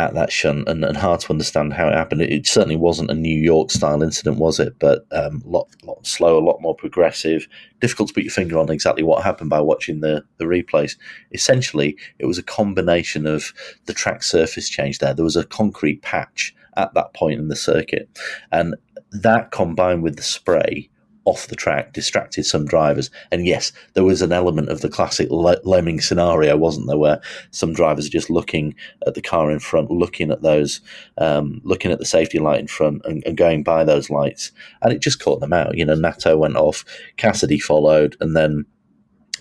[0.00, 2.22] at that shunt and, and hard to understand how it happened.
[2.22, 4.78] It, it, certainly wasn't a New York style incident, was it?
[4.78, 7.46] But a um, lot, lot slower, a lot more progressive.
[7.80, 10.96] Difficult to put your finger on exactly what happened by watching the, the replays.
[11.32, 13.52] Essentially, it was a combination of
[13.84, 15.12] the track surface change there.
[15.12, 18.08] There was a concrete patch at that point in the circuit.
[18.50, 18.76] And
[19.12, 20.88] that combined with the spray
[21.24, 23.10] off the track distracted some drivers.
[23.30, 27.20] And yes, there was an element of the classic lemming scenario, wasn't there, where
[27.50, 28.74] some drivers are just looking
[29.06, 30.80] at the car in front, looking at those,
[31.18, 34.92] um, looking at the safety light in front, and, and, going by those lights, and
[34.92, 35.76] it just caught them out.
[35.76, 36.84] You know, Nato went off,
[37.16, 38.66] Cassidy followed, and then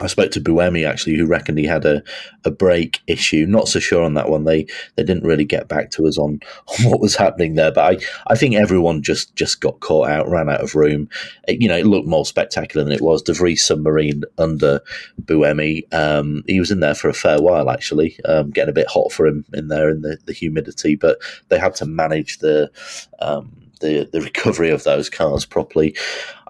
[0.02, 2.02] I spoke to Buemi actually, who reckoned he had a,
[2.46, 3.46] a brake issue.
[3.46, 4.46] Not so sure on that one.
[4.46, 4.66] They
[4.96, 7.72] they didn't really get back to us on, on what was happening there.
[7.72, 11.10] But I, I think everyone just just got caught out, ran out of room.
[11.48, 13.22] It, you know, it looked more spectacular than it was.
[13.22, 14.82] De Vries submarine under
[15.22, 15.92] Buemi.
[15.94, 19.12] Um, he was in there for a fair while actually, um, getting a bit hot
[19.12, 20.96] for him in there in the, the humidity.
[20.96, 21.20] But
[21.50, 22.72] they had to manage the
[23.20, 25.96] um, the the recovery of those cars properly.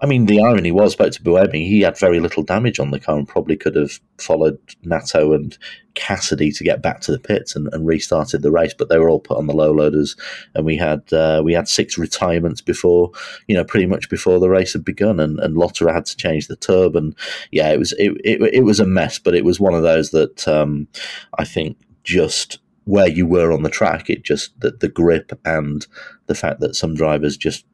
[0.02, 3.00] I mean, the irony was, back to Buemi, he had very little damage on the
[3.00, 5.56] car and probably could have followed Nato and
[5.94, 9.10] Cassidy to get back to the pits and, and restarted the race, but they were
[9.10, 10.16] all put on the low loaders,
[10.54, 13.10] and we had uh, we had six retirements before,
[13.46, 16.46] you know, pretty much before the race had begun, and, and Lotterer had to change
[16.46, 17.14] the turb, and
[17.50, 20.10] yeah, it was it, it, it was a mess, but it was one of those
[20.10, 20.88] that um,
[21.38, 25.86] I think just where you were on the track, it just that the grip and
[26.26, 27.64] the fact that some drivers just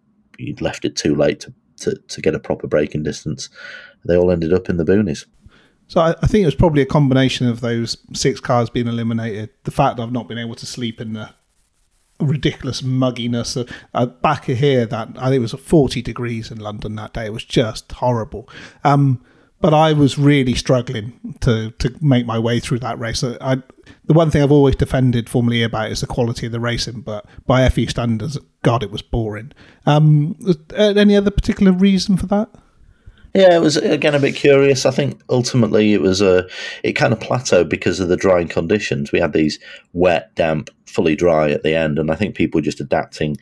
[0.61, 3.48] left it too late to, to, to get a proper braking distance,
[4.04, 5.26] they all ended up in the boonies.
[5.88, 9.50] So I, I think it was probably a combination of those six cars being eliminated,
[9.64, 11.30] the fact I've not been able to sleep in the
[12.18, 16.96] ridiculous mugginess of uh, back here that I think it was 40 degrees in London
[16.96, 17.26] that day.
[17.26, 18.48] It was just horrible.
[18.84, 19.22] Um,
[19.61, 23.24] but I was really struggling to to make my way through that race.
[23.24, 23.57] I,
[24.04, 27.00] the one thing I've always defended Formula E about is the quality of the racing,
[27.00, 29.52] but by FE standards, God, it was boring.
[29.86, 30.36] Um,
[30.76, 32.50] any other particular reason for that?
[33.34, 34.86] Yeah, it was again a bit curious.
[34.86, 36.48] I think ultimately it was a
[36.82, 39.12] it kind of plateaued because of the drying conditions.
[39.12, 39.59] We had these
[39.92, 43.36] wet, damp, fully dry at the end, and I think people were just adapting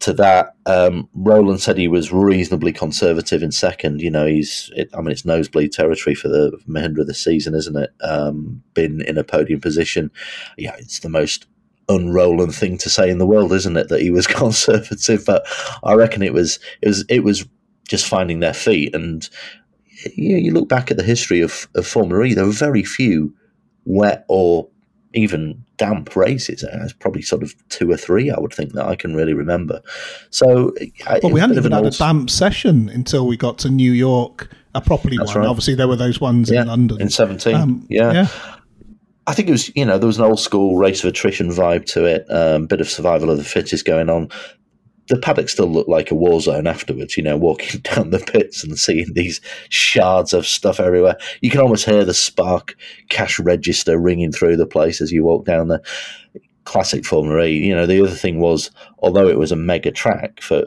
[0.00, 0.54] to that.
[0.66, 4.00] Um, Rowland said he was reasonably conservative in second.
[4.00, 7.76] You know, he's it, I mean it's nosebleed territory for the Mahindra this season, isn't
[7.76, 7.90] it?
[8.00, 10.10] Um, been in a podium position.
[10.56, 11.46] Yeah, it's the most
[11.88, 13.88] unrolling thing to say in the world, isn't it?
[13.88, 15.46] That he was conservative, but
[15.82, 17.46] I reckon it was it was it was
[17.88, 18.94] just finding their feet.
[18.94, 19.28] And
[20.14, 22.84] you, know, you look back at the history of, of Formula E, there were very
[22.84, 23.34] few
[23.84, 24.68] wet or
[25.18, 26.62] even damp races.
[26.62, 29.80] There's probably sort of two or three, I would think, that I can really remember.
[30.30, 30.74] So,
[31.22, 34.80] well, we hadn't even had a damp session until we got to New York, a
[34.80, 35.40] properly That's one.
[35.40, 35.48] Right.
[35.48, 37.54] Obviously, there were those ones yeah, in London in seventeen.
[37.54, 38.12] Um, yeah.
[38.12, 38.28] yeah.
[39.26, 41.84] I think it was, you know, there was an old school race of attrition vibe
[41.92, 44.30] to it, a um, bit of survival of the fittest going on
[45.08, 48.62] the paddock still looked like a war zone afterwards, you know, walking down the pits
[48.62, 51.16] and seeing these shards of stuff everywhere.
[51.40, 52.76] You can almost hear the spark
[53.08, 55.82] cash register ringing through the place as you walk down there.
[56.64, 57.66] Classic Formula E.
[57.66, 60.64] You know, the other thing was, although it was a mega track for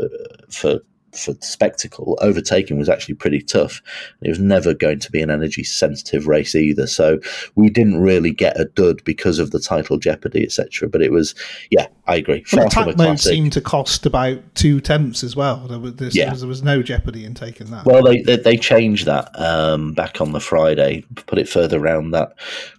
[0.49, 0.79] for
[1.13, 3.81] for spectacle, overtaking was actually pretty tough.
[4.21, 6.87] It was never going to be an energy sensitive race either.
[6.87, 7.19] So
[7.55, 10.89] we didn't really get a dud because of the title jeopardy, etc.
[10.89, 11.35] But it was,
[11.69, 12.43] yeah, I agree.
[12.43, 15.67] Far well, attack mode seemed to cost about two tenths as well.
[15.67, 16.33] There was, there, yeah.
[16.33, 17.85] there was no jeopardy in taking that.
[17.85, 22.11] Well, they they, they changed that um, back on the Friday, put it further around
[22.11, 22.33] that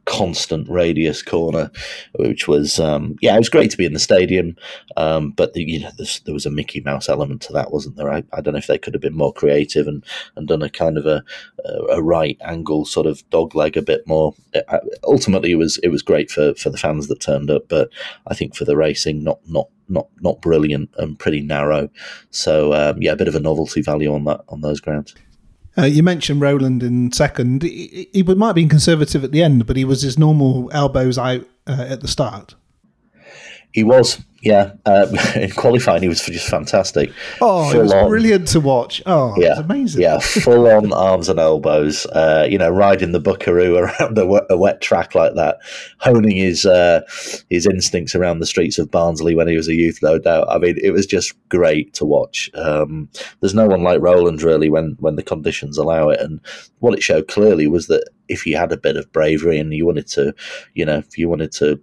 [0.05, 1.71] constant radius corner,
[2.17, 4.57] which was um, yeah, it was great to be in the stadium.
[4.97, 5.91] Um, but the, you know,
[6.25, 8.13] there was a Mickey Mouse element to that, wasn't there?
[8.13, 10.05] I, I, don't know if they could have been more creative and,
[10.37, 11.23] and done a kind of a,
[11.91, 14.35] a right angle sort of dog leg a bit more.
[15.05, 17.91] Ultimately, it was it was great for, for the fans that turned up, but
[18.27, 21.89] I think for the racing, not not not not brilliant and pretty narrow.
[22.31, 25.15] So um, yeah, a bit of a novelty value on that on those grounds.
[25.77, 27.63] Uh, you mentioned Rowland in second.
[27.63, 31.17] He, he, might have been conservative at the end, but he was his normal elbows
[31.17, 32.55] out uh, at the start.
[33.73, 34.73] He was, yeah.
[34.85, 35.07] Uh,
[35.37, 37.11] in qualifying, he was just fantastic.
[37.41, 39.01] Oh, full it was on, brilliant to watch.
[39.07, 40.03] Oh, yeah, amazing.
[40.03, 42.05] Yeah, full on arms and elbows.
[42.07, 45.59] Uh, you know, riding the buckaroo around a wet, a wet track like that,
[46.01, 47.01] honing his uh,
[47.49, 50.49] his instincts around the streets of Barnsley when he was a youth, no doubt.
[50.51, 52.51] I mean, it was just great to watch.
[52.55, 53.09] Um,
[53.41, 56.41] there's no one like Rowland really when when the conditions allow it, and
[56.81, 59.87] what it showed clearly was that if you had a bit of bravery and you
[59.87, 60.35] wanted to,
[60.75, 61.81] you know, if you wanted to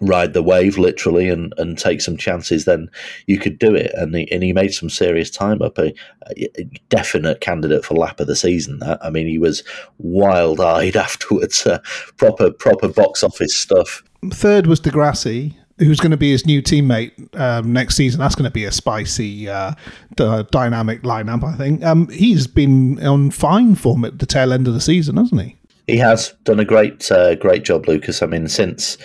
[0.00, 2.88] ride the wave literally and, and take some chances, then
[3.26, 3.92] you could do it.
[3.94, 5.78] And he, and he made some serious time up.
[5.78, 5.92] A,
[6.28, 8.78] a definite candidate for lap of the season.
[8.80, 9.62] That I mean, he was
[9.98, 11.66] wild eyed afterwards.
[11.66, 11.78] Uh,
[12.16, 14.02] proper proper box office stuff.
[14.30, 15.58] Third was Di Grassi.
[15.78, 18.18] Who's going to be his new teammate um, next season?
[18.18, 19.72] That's going to be a spicy, uh,
[20.16, 21.44] d- dynamic lineup.
[21.44, 25.18] I think um, he's been on fine form at the tail end of the season,
[25.18, 25.54] hasn't he?
[25.86, 28.22] He has done a great, uh, great job, Lucas.
[28.22, 28.96] I mean, since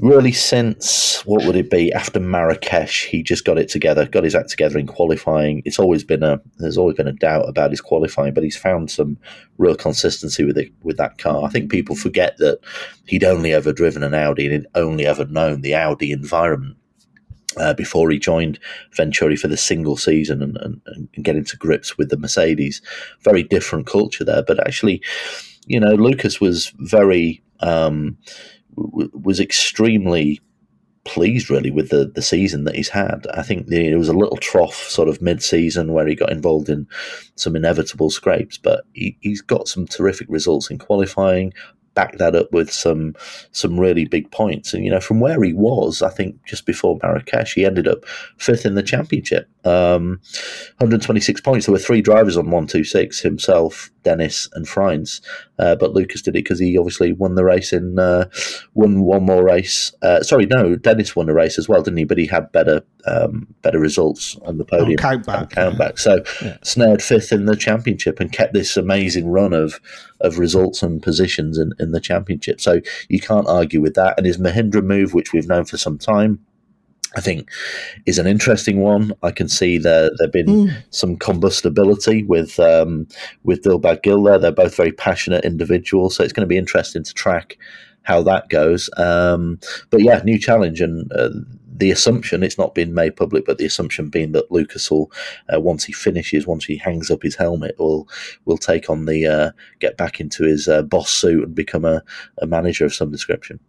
[0.00, 4.34] really since what would it be after Marrakesh he just got it together got his
[4.34, 5.62] act together in qualifying.
[5.64, 8.90] It's always been a there's always been a doubt about his qualifying but he's found
[8.90, 9.18] some
[9.58, 11.44] real consistency with it with that car.
[11.44, 12.58] I think people forget that
[13.06, 16.76] he'd only ever driven an Audi and he'd only ever known the Audi environment
[17.56, 18.58] uh, before he joined
[18.92, 22.82] Venturi for the single season and, and, and get into grips with the Mercedes.
[23.20, 25.02] Very different culture there but actually
[25.66, 28.18] you know Lucas was very um,
[28.76, 30.40] was extremely
[31.04, 33.26] pleased really with the, the season that he's had.
[33.32, 36.32] I think the, it was a little trough sort of mid season where he got
[36.32, 36.86] involved in
[37.36, 41.52] some inevitable scrapes, but he, he's got some terrific results in qualifying.
[41.94, 43.14] back that up with some
[43.52, 44.74] some really big points.
[44.74, 48.04] And you know, from where he was, I think just before Marrakesh, he ended up
[48.36, 49.48] fifth in the championship.
[49.64, 50.20] Um,
[50.78, 51.66] 126 points.
[51.66, 55.20] There were three drivers on 126 himself, Dennis, and Frijns.
[55.58, 58.26] Uh, but Lucas did it because he obviously won the race in uh,
[58.74, 59.92] won one more race.
[60.00, 62.04] Uh, sorry, no, Dennis won the race as well, didn't he?
[62.04, 65.00] But he had better um, better results on the podium.
[65.00, 65.98] Oh, count back, count back.
[65.98, 66.56] So yeah.
[66.62, 69.80] snared fifth in the championship and kept this amazing run of
[70.20, 72.60] of results and positions in, in the championship.
[72.60, 74.14] So you can't argue with that.
[74.16, 76.38] And his Mahindra move, which we've known for some time,
[77.16, 77.50] I think
[78.04, 79.12] is an interesting one.
[79.22, 80.76] I can see there there been mm.
[80.90, 83.08] some combustibility with um,
[83.42, 84.38] with Dilbagh Gill there.
[84.38, 87.56] They're both very passionate individuals, so it's going to be interesting to track
[88.02, 88.90] how that goes.
[88.98, 89.58] Um,
[89.90, 91.10] but yeah, new challenge and.
[91.12, 91.30] Uh,
[91.78, 95.12] the assumption it's not been made public, but the assumption being that Lucas will,
[95.54, 98.08] uh, once he finishes, once he hangs up his helmet, will
[98.46, 102.02] will take on the uh, get back into his uh, boss suit and become a,
[102.40, 103.60] a manager of some description.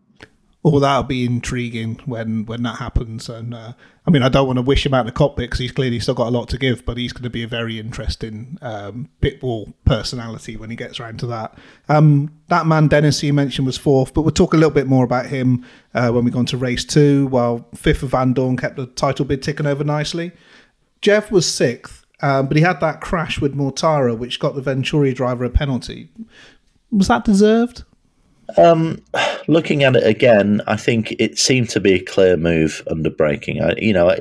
[0.66, 3.30] Oh, that'll be intriguing when when that happens.
[3.30, 3.74] And uh,
[4.06, 6.00] I mean, I don't want to wish him out of the cockpit because he's clearly
[6.00, 9.10] still got a lot to give, but he's going to be a very interesting um,
[9.22, 11.58] pitbull personality when he gets around to that.
[11.88, 15.06] Um, that man Dennis you mentioned was fourth, but we'll talk a little bit more
[15.06, 17.28] about him uh, when we go on to race two.
[17.28, 20.32] While fifth of Vandoorne kept the title bid ticking over nicely.
[21.02, 25.14] Jev was sixth, um, but he had that crash with Mortara, which got the Venturi
[25.14, 26.10] driver a penalty.
[26.92, 27.84] Was that deserved?
[28.56, 29.04] Um,
[29.48, 33.62] looking at it again, I think it seemed to be a clear move under braking.
[33.62, 34.16] I, you know,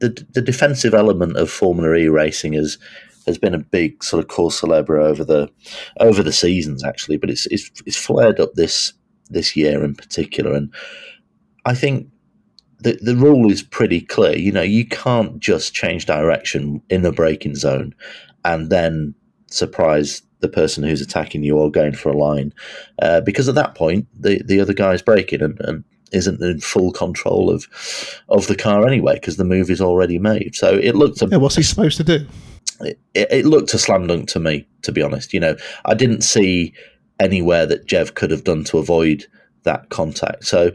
[0.00, 2.78] the the defensive element of Formula E racing has
[3.26, 5.50] has been a big sort of cause celebre over the
[5.98, 8.92] over the seasons actually, but it's it's, it's flared up this
[9.30, 10.72] this year in particular, and
[11.64, 12.08] I think
[12.80, 14.36] the the rule is pretty clear.
[14.36, 17.94] You know, you can't just change direction in the braking zone
[18.44, 19.14] and then
[19.50, 22.52] surprise the person who's attacking you or going for a line,
[23.02, 26.92] uh, because at that point the the other guy's braking and, and isn't in full
[26.92, 27.66] control of
[28.28, 30.54] of the car anyway because the move is already made.
[30.54, 31.22] So it looked.
[31.22, 32.26] A, yeah, what's he supposed to do?
[32.80, 35.34] It, it, looked a slam dunk to me, to be honest.
[35.34, 36.72] You know, I didn't see
[37.18, 39.26] anywhere that Jev could have done to avoid
[39.64, 40.46] that contact.
[40.46, 40.72] So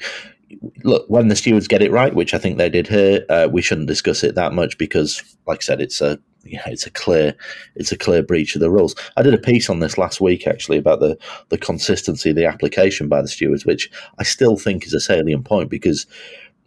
[0.84, 3.61] look, when the stewards get it right, which I think they did here, uh, we
[3.61, 6.91] shouldn't discuss it that much because, like I said, it's a you know, it's a
[6.91, 7.35] clear
[7.75, 8.95] it's a clear breach of the rules.
[9.17, 11.17] I did a piece on this last week actually about the
[11.49, 15.45] the consistency of the application by the stewards, which I still think is a salient
[15.45, 16.05] point because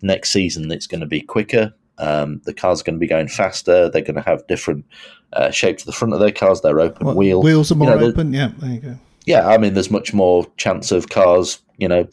[0.02, 1.72] next season it's going to be quicker.
[1.98, 3.88] Um, the cars are going to be going faster.
[3.88, 4.84] They're going to have different
[5.32, 6.60] uh, shape to the front of their cars.
[6.60, 7.42] They're open what, wheel.
[7.42, 8.32] Wheels are more you know, open.
[8.32, 8.98] Yeah, there you go.
[9.26, 12.08] Yeah, I mean, there's much more chance of cars, you know,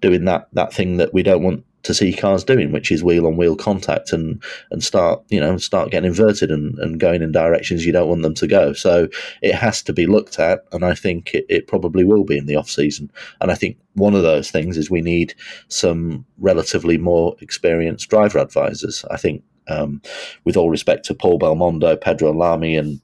[0.00, 3.26] doing that that thing that we don't want to see cars doing, which is wheel
[3.26, 7.32] on wheel contact and and start you know start getting inverted and, and going in
[7.32, 8.72] directions you don't want them to go.
[8.72, 9.08] So
[9.42, 12.46] it has to be looked at, and I think it, it probably will be in
[12.46, 13.10] the off season.
[13.40, 15.34] And I think one of those things is we need
[15.68, 19.04] some relatively more experienced driver advisors.
[19.10, 20.02] I think, um,
[20.44, 23.00] with all respect to Paul Belmondo, Pedro Lamy, and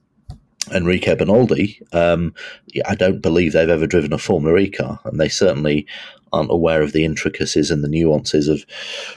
[0.73, 2.33] Enrique Bernoldi, um,
[2.85, 5.87] I don't believe they've ever driven a Formula E car, and they certainly
[6.33, 8.65] aren't aware of the intricacies and the nuances of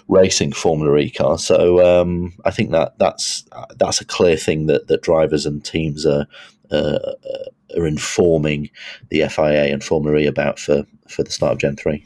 [0.08, 1.44] racing Formula E cars.
[1.44, 3.44] So um, I think that that's
[3.76, 6.26] that's a clear thing that, that drivers and teams are
[6.70, 6.98] uh,
[7.76, 8.70] are informing
[9.10, 12.04] the FIA and Formula E about for, for the start of Gen three.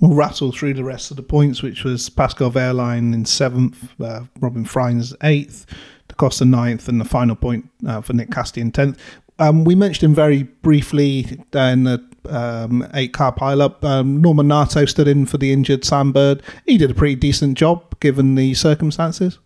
[0.00, 4.22] We'll rattle through the rest of the points, which was Pascal Wehrlein in seventh, uh,
[4.40, 5.66] Robin Frijns eighth,
[6.08, 8.98] Da Costa ninth, and the final point uh, for Nick Cassidy tenth.
[9.38, 13.82] Um, we mentioned him very briefly in the um, eight car pileup.
[13.84, 16.42] Um, Norman Nato stood in for the injured Sam Bird.
[16.66, 19.38] He did a pretty decent job given the circumstances.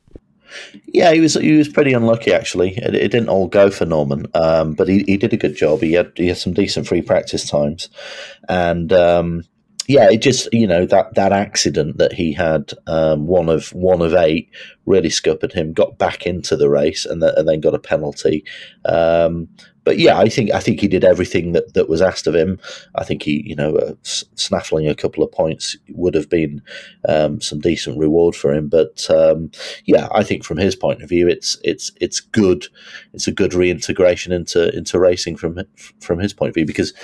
[0.87, 2.77] Yeah, he was he was pretty unlucky actually.
[2.77, 5.81] It, it didn't all go for Norman, um, but he, he did a good job.
[5.81, 7.89] He had he had some decent free practice times,
[8.49, 9.45] and um,
[9.87, 14.01] yeah, it just you know that that accident that he had, um, one of one
[14.01, 14.51] of eight,
[14.87, 15.73] really scuppered him.
[15.73, 18.45] Got back into the race and, the, and then got a penalty.
[18.87, 19.49] Um,
[19.85, 22.59] but yeah, I think I think he did everything that, that was asked of him.
[22.95, 26.63] I think he, you know, uh, snaffling a couple of points would have been
[27.07, 28.69] um, some decent reward for him.
[28.69, 29.51] But um,
[29.85, 32.67] yeah, I think from his point of view, it's it's it's good.
[33.13, 35.61] It's a good reintegration into into racing from
[36.01, 36.95] from his point of view because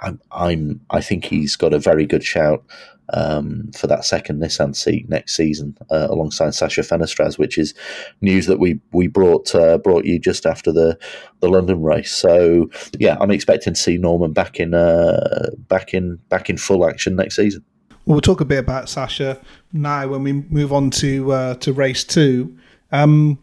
[0.00, 2.64] I, I'm I think he's got a very good shout
[3.12, 7.74] um, for that second Nissan seat next season, uh, alongside Sacha Fenestraz, which is
[8.20, 10.98] news that we we brought uh, brought you just after the
[11.40, 12.14] the London race.
[12.14, 16.88] So yeah, I'm expecting to see Norman back in uh, back in back in full
[16.88, 17.64] action next season.
[17.90, 19.40] Well, we'll talk a bit about Sasha
[19.72, 22.56] now when we move on to uh, to race two.
[22.92, 23.38] Um,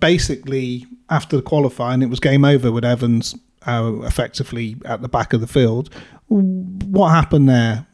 [0.00, 3.34] basically, after the qualifying, it was game over with Evans
[3.66, 5.90] uh, effectively at the back of the field.
[6.28, 7.86] What happened there?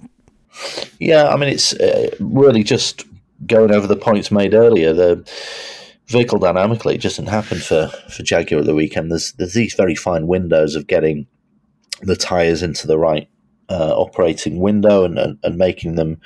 [0.98, 3.04] Yeah, I mean, it's uh, really just
[3.46, 4.92] going over the points made earlier.
[4.92, 5.28] The
[6.08, 9.10] vehicle dynamically it just didn't happen for, for Jaguar at the weekend.
[9.10, 11.26] There's there's these very fine windows of getting
[12.02, 13.28] the tyres into the right
[13.70, 16.20] uh, operating window and, and, and, making them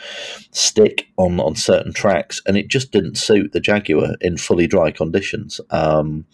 [0.51, 2.40] stick on, on certain tracks.
[2.47, 5.61] And it just didn't suit the Jaguar in fully dry conditions.
[5.68, 6.24] Um,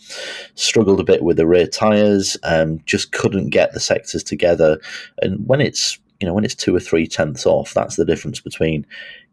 [0.54, 4.78] struggled a bit with the rear tyres, and just couldn't get the sectors together.
[5.20, 8.40] And when it's you know when it's two or three tenths off, that's the difference
[8.40, 8.86] between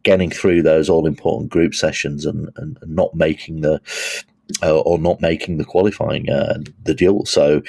[0.04, 3.80] getting through those all important group sessions and, and, and not making the
[4.64, 7.26] uh, or not making the qualifying uh, the deal.
[7.26, 7.62] So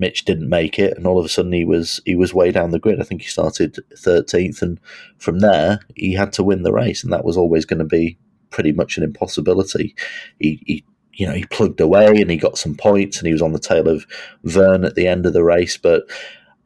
[0.00, 2.70] Mitch didn't make it, and all of a sudden he was he was way down
[2.70, 3.00] the grid.
[3.00, 4.80] I think he started thirteenth, and
[5.18, 8.18] from there he had to win the race, and that was always going to be
[8.48, 9.94] pretty much an impossibility.
[10.38, 13.42] He, he you know he plugged away and he got some points, and he was
[13.42, 14.06] on the tail of
[14.42, 16.10] Vern at the end of the race, but.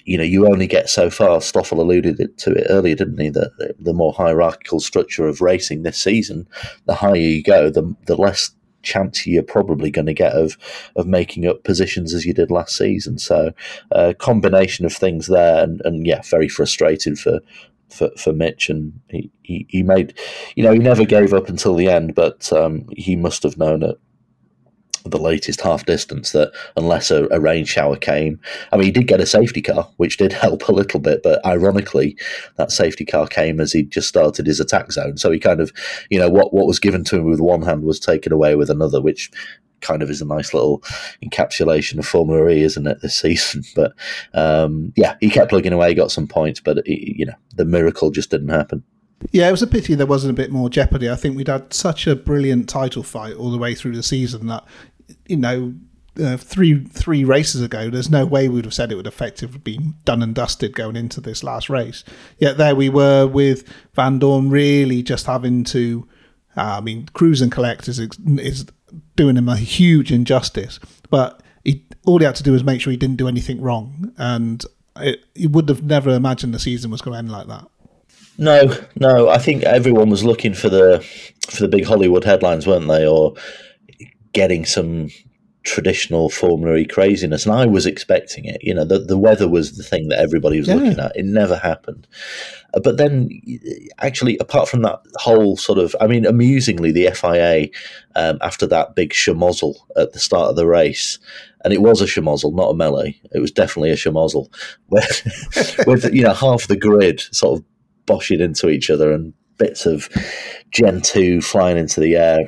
[0.06, 1.40] You know, you only get so far.
[1.40, 3.30] Stoffel alluded to it earlier, didn't he?
[3.30, 6.46] That the more hierarchical structure of racing this season,
[6.84, 8.50] the higher you go, the the less
[8.84, 10.56] chance you're probably going to get of
[10.96, 13.18] of making up positions as you did last season.
[13.18, 13.52] So
[13.90, 17.40] a uh, combination of things there, and, and yeah, very frustrated for
[17.90, 20.18] for, for Mitch, and he, he, he, made,
[20.56, 23.84] you know, he never gave up until the end, but um, he must have known
[23.84, 24.00] it
[25.04, 28.40] the latest half distance that unless a, a, rain shower came,
[28.72, 31.22] I mean, he did get a safety car, which did help a little bit.
[31.22, 32.16] But ironically,
[32.56, 35.16] that safety car came as he just started his attack zone.
[35.18, 35.72] So he kind of,
[36.10, 38.70] you know, what what was given to him with one hand was taken away with
[38.70, 39.30] another, which
[39.80, 40.82] kind of is a nice little
[41.22, 43.62] encapsulation of Formula E, isn't it, this season?
[43.76, 43.92] But
[44.32, 48.10] um, yeah, he kept plugging away, got some points, but it, you know, the miracle
[48.10, 48.82] just didn't happen.
[49.32, 51.08] Yeah, it was a pity there wasn't a bit more jeopardy.
[51.08, 54.48] I think we'd had such a brilliant title fight all the way through the season
[54.48, 54.64] that
[55.26, 55.74] you know,
[56.22, 59.58] uh, three three races ago, there's no way we would have said it would effectively
[59.58, 62.04] be done and dusted going into this last race.
[62.38, 63.64] Yet there we were with
[63.96, 66.08] Vandoorne really just having to.
[66.56, 68.66] Uh, I mean, cruise and collect is is
[69.16, 70.78] doing him a huge injustice,
[71.10, 74.12] but he, all he had to do was make sure he didn't do anything wrong,
[74.16, 74.64] and
[75.34, 77.66] he would have never imagined the season was going to end like that.
[78.38, 79.28] No, no.
[79.28, 81.00] I think everyone was looking for the
[81.48, 83.06] for the big Hollywood headlines, weren't they?
[83.06, 83.34] Or
[84.34, 85.08] getting some
[85.64, 88.62] traditional Formula E craziness, and I was expecting it.
[88.62, 90.74] You know, the the weather was the thing that everybody was yeah.
[90.74, 91.16] looking at.
[91.16, 92.06] It never happened.
[92.74, 93.30] Uh, but then,
[93.98, 97.68] actually, apart from that whole sort of, I mean, amusingly, the FIA
[98.14, 101.18] um, after that big schmozzle at the start of the race.
[101.64, 103.18] And it was a schmozzle, not a melee.
[103.32, 104.52] It was definitely a schmozzle,
[104.90, 107.64] with, with you know half the grid sort of
[108.06, 110.10] boshing into each other and bits of
[110.70, 112.44] Gen two flying into the air,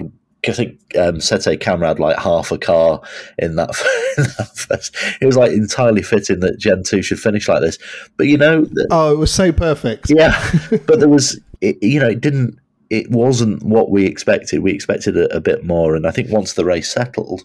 [0.48, 3.00] I think um, Sette Camara had like half a car
[3.38, 3.70] in that,
[4.18, 4.96] in that first.
[5.20, 7.78] It was like entirely fitting that Gen 2 should finish like this.
[8.16, 8.66] But you know.
[8.90, 10.10] Oh, it was so perfect.
[10.10, 10.38] Yeah.
[10.86, 12.58] but there was, it, you know, it didn't,
[12.90, 14.60] it wasn't what we expected.
[14.60, 15.96] We expected a, a, bit more.
[15.96, 17.44] And I think once the race settled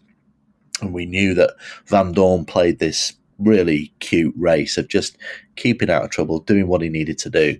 [0.81, 1.51] and we knew that
[1.87, 5.17] Vandoorne played this really cute race of just
[5.55, 7.59] keeping out of trouble, doing what he needed to do.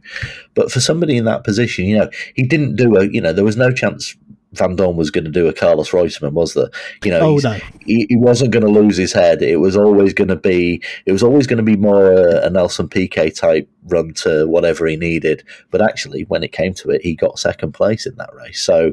[0.54, 3.46] But for somebody in that position, you know, he didn't do a, you know, there
[3.46, 4.16] was no chance
[4.56, 6.70] Vandoorne was going to do a Carlos Reutemann, was there?
[7.06, 7.58] You know, oh, no.
[7.86, 9.42] he, he, wasn't going to lose his head.
[9.42, 12.50] It was always going to be, it was always going to be more a, a
[12.50, 15.44] Nelson Piquet type run to whatever he needed.
[15.70, 18.62] But actually, when it came to it, he got second place in that race.
[18.62, 18.92] So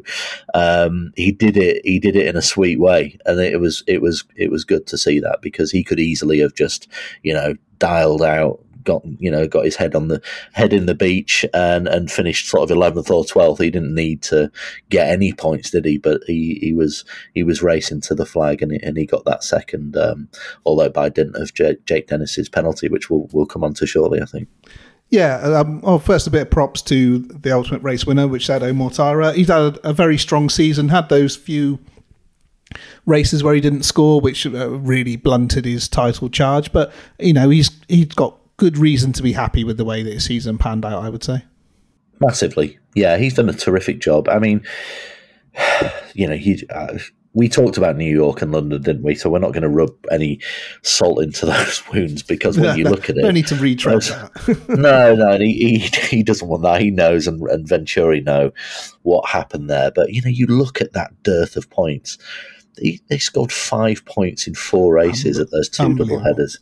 [0.54, 1.84] um, he did it.
[1.84, 4.86] He did it in a sweet way, and it was it was it was good
[4.86, 6.88] to see that because he could easily have just
[7.22, 10.22] you know dialed out got you know got his head on the
[10.52, 13.60] head in the beach and and finished sort of eleventh or twelfth.
[13.60, 14.50] He didn't need to
[14.88, 15.98] get any points, did he?
[15.98, 17.04] But he, he was
[17.34, 20.28] he was racing to the flag and he, and he got that second, um,
[20.64, 24.20] although by dint of Jake, Jake Dennis's penalty, which we'll we'll come on to shortly,
[24.20, 24.48] I think.
[25.10, 28.50] Yeah, um, well, first a bit of props to the ultimate race winner, which is
[28.50, 29.34] Edo Mortara.
[29.34, 31.78] He's had a, a very strong season, had those few
[33.06, 36.72] races where he didn't score, which uh, really blunted his title charge.
[36.72, 40.12] But you know, he's he's got good reason to be happy with the way that
[40.12, 41.44] his season panned out, I would say.
[42.20, 42.78] Massively.
[42.94, 44.28] Yeah, he's done a terrific job.
[44.28, 44.66] I mean,
[46.12, 46.62] you know, he.
[46.68, 46.98] Uh,
[47.34, 49.14] we talked about New York and London, didn't we?
[49.14, 50.40] So we're not going to rub any
[50.82, 54.68] salt into those wounds because when you look at it, no need to retread that.
[54.68, 56.80] no, no, he, he, he doesn't want that.
[56.80, 58.50] He knows, and, and Venturi know
[59.02, 59.92] what happened there.
[59.92, 62.18] But you know, you look at that dearth of points.
[62.80, 66.58] He, they scored five points in four races at those two double headers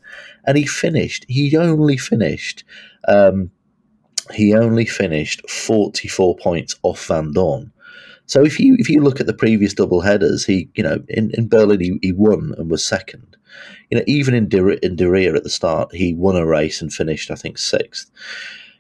[0.47, 1.27] and he finished.
[1.29, 2.65] He only finished.
[3.09, 3.51] Um,
[4.33, 7.71] he only finished forty four points off Vandoorne.
[8.27, 11.31] So if you if you look at the previous double headers, he you know in,
[11.35, 13.37] in Berlin he, he won and was second.
[13.91, 16.93] You know, even in De, in De at the start, he won a race and
[16.93, 18.11] finished, I think, sixth.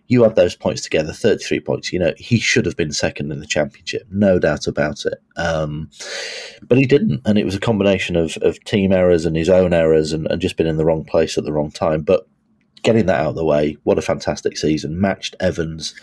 [0.08, 1.92] You add those points together, 33 points.
[1.92, 5.20] You know, he should have been second in the championship, no doubt about it.
[5.36, 5.90] Um,
[6.62, 7.22] but he didn't.
[7.24, 10.40] And it was a combination of, of team errors and his own errors and, and
[10.40, 12.02] just been in the wrong place at the wrong time.
[12.02, 12.26] But
[12.82, 15.00] getting that out of the way, what a fantastic season.
[15.00, 15.94] Matched Evans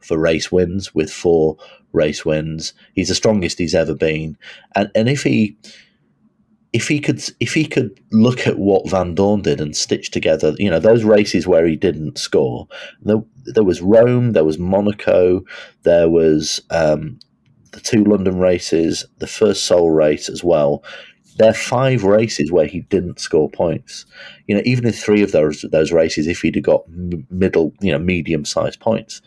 [0.00, 1.56] for race wins with four
[1.92, 2.72] race wins.
[2.94, 4.36] He's the strongest he's ever been.
[4.74, 5.56] And and if he
[6.72, 10.70] if he could if he could look at what Vandoorne did and stitch together, you
[10.70, 12.68] know, those races where he didn't score.
[13.02, 13.22] There,
[13.54, 15.44] there was Rome, there was Monaco,
[15.82, 17.18] there was um,
[17.72, 20.82] the two London races, the first Seoul race as well.
[21.36, 24.06] There are five races where he didn't score points.
[24.46, 26.88] You know, even in three of those those races, if he'd have got
[27.30, 29.22] middle, you know, medium sized points,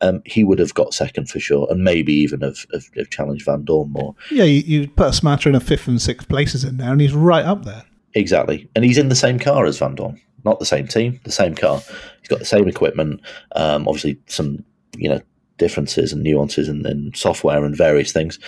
[0.00, 3.46] um, he would have got second for sure, and maybe even have, have, have challenged
[3.46, 4.14] Vandoorne more.
[4.30, 7.14] Yeah, you, you put a smattering of fifth and sixth places in there, and he's
[7.14, 7.84] right up there.
[8.14, 11.54] Exactly, and he's in the same car as Vandoorne, not the same team, the same
[11.54, 11.82] car.
[12.20, 13.20] He's got the same equipment.
[13.54, 14.64] Um, obviously, some
[14.96, 15.20] you know
[15.58, 18.38] differences and nuances in, in software and various things.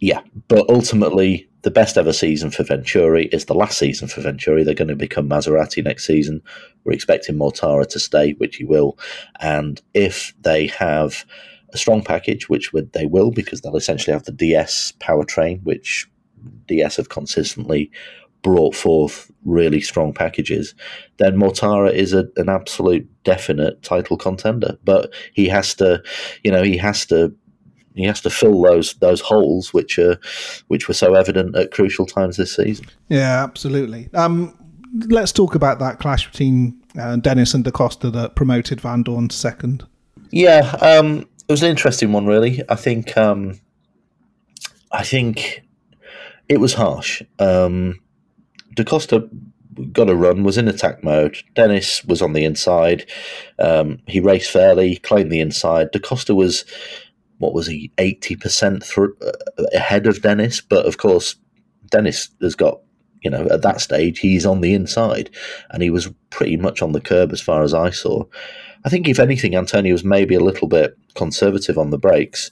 [0.00, 4.62] Yeah, but ultimately, the best ever season for Venturi is the last season for Venturi.
[4.62, 6.42] They're going to become Maserati next season.
[6.84, 8.98] We're expecting Mortara to stay, which he will.
[9.40, 11.24] And if they have
[11.72, 16.06] a strong package, which they will, because they'll essentially have the DS powertrain, which
[16.66, 17.90] DS have consistently
[18.46, 20.72] brought forth really strong packages,
[21.16, 24.78] then Mortara is a, an absolute definite title contender.
[24.84, 26.00] But he has to,
[26.44, 27.34] you know, he has to
[27.96, 30.16] he has to fill those those holes which are
[30.68, 32.86] which were so evident at crucial times this season.
[33.08, 34.10] Yeah, absolutely.
[34.14, 34.56] Um,
[35.08, 39.36] let's talk about that clash between uh, Dennis and Da Costa that promoted Vandoorne to
[39.36, 39.84] second.
[40.30, 42.62] Yeah, um, it was an interesting one, really.
[42.68, 43.58] I think um,
[44.92, 45.64] I think
[46.48, 47.22] it was harsh.
[47.40, 48.00] Um,
[48.76, 49.28] Da Costa
[49.92, 51.38] got a run, was in attack mode.
[51.54, 53.06] Dennis was on the inside.
[53.58, 55.90] Um, he raced fairly, claimed the inside.
[55.90, 56.64] Da Costa was
[57.38, 60.60] what was he, 80% through, uh, ahead of Dennis.
[60.60, 61.36] But of course,
[61.90, 62.80] Dennis has got,
[63.22, 65.30] you know, at that stage, he's on the inside
[65.70, 68.24] and he was pretty much on the curb as far as I saw.
[68.84, 72.50] I think, if anything, Antonio was maybe a little bit conservative on the brakes.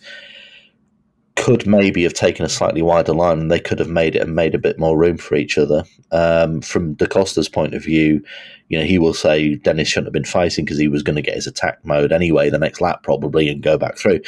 [1.36, 4.34] Could maybe have taken a slightly wider line, and they could have made it and
[4.34, 5.84] made a bit more room for each other.
[6.12, 8.22] Um, from Da Costa's point of view,
[8.68, 11.22] you know, he will say Dennis shouldn't have been fighting because he was going to
[11.22, 14.20] get his attack mode anyway the next lap probably and go back through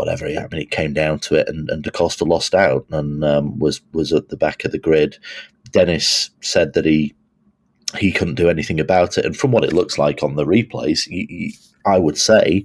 [0.00, 0.26] whatever.
[0.26, 3.58] I mean, it came down to it, and, and Da Costa lost out and um,
[3.58, 5.18] was was at the back of the grid.
[5.72, 7.14] Dennis said that he
[7.98, 11.06] he couldn't do anything about it, and from what it looks like on the replays,
[11.06, 11.54] he, he,
[11.84, 12.64] I would say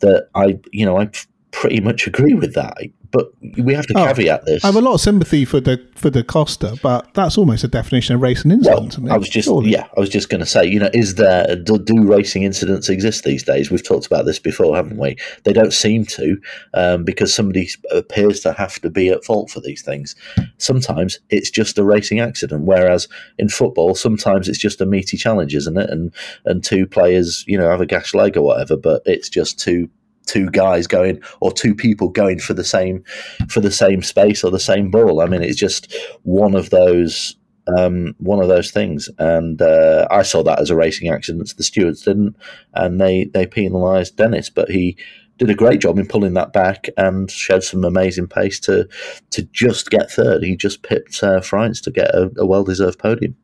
[0.00, 1.10] that I, you know, I
[1.54, 2.76] pretty much agree with that
[3.14, 4.64] but we have to oh, caveat this.
[4.64, 7.68] I have a lot of sympathy for the for Da Costa, but that's almost a
[7.68, 8.98] definition of racing incident.
[8.98, 9.70] Well, I was just surely.
[9.70, 12.88] yeah, I was just going to say, you know, is there do, do, racing incidents
[12.88, 13.70] exist these days?
[13.70, 15.16] We've talked about this before, haven't we?
[15.44, 16.36] They don't seem to,
[16.74, 20.16] um, because somebody appears to have to be at fault for these things.
[20.58, 23.06] Sometimes it's just a racing accident, whereas
[23.38, 25.88] in football, sometimes it's just a meaty challenge, isn't it?
[25.88, 26.12] And
[26.46, 29.88] and two players, you know, have a gash leg or whatever, but it's just two
[30.26, 33.04] two guys going or two people going for the same
[33.48, 35.20] for the same space or the same ball.
[35.20, 37.36] I mean, it's just one of those
[37.78, 41.54] um, one of those things, and uh, I saw that as a racing accident.
[41.56, 42.36] The stewards didn't,
[42.74, 44.96] and they they penalised Dennis, but he
[45.38, 48.88] did a great job in pulling that back and showed some amazing pace to
[49.30, 50.42] to just get third.
[50.42, 53.36] He just pipped uh, Frijns to get a, a well deserved podium.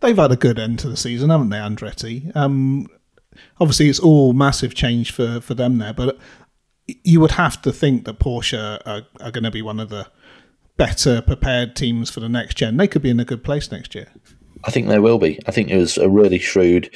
[0.00, 2.34] They've had a good end to the season, haven't they, Andretti?
[2.34, 2.88] Um,
[3.60, 6.18] obviously it's all massive change for, for them there, but
[7.04, 10.08] you would have to think that Porsche are, are going to be one of the
[10.76, 12.76] better prepared teams for the next gen.
[12.76, 14.08] They could be in a good place next year.
[14.64, 15.38] I think they will be.
[15.46, 16.90] I think it was a really shrewd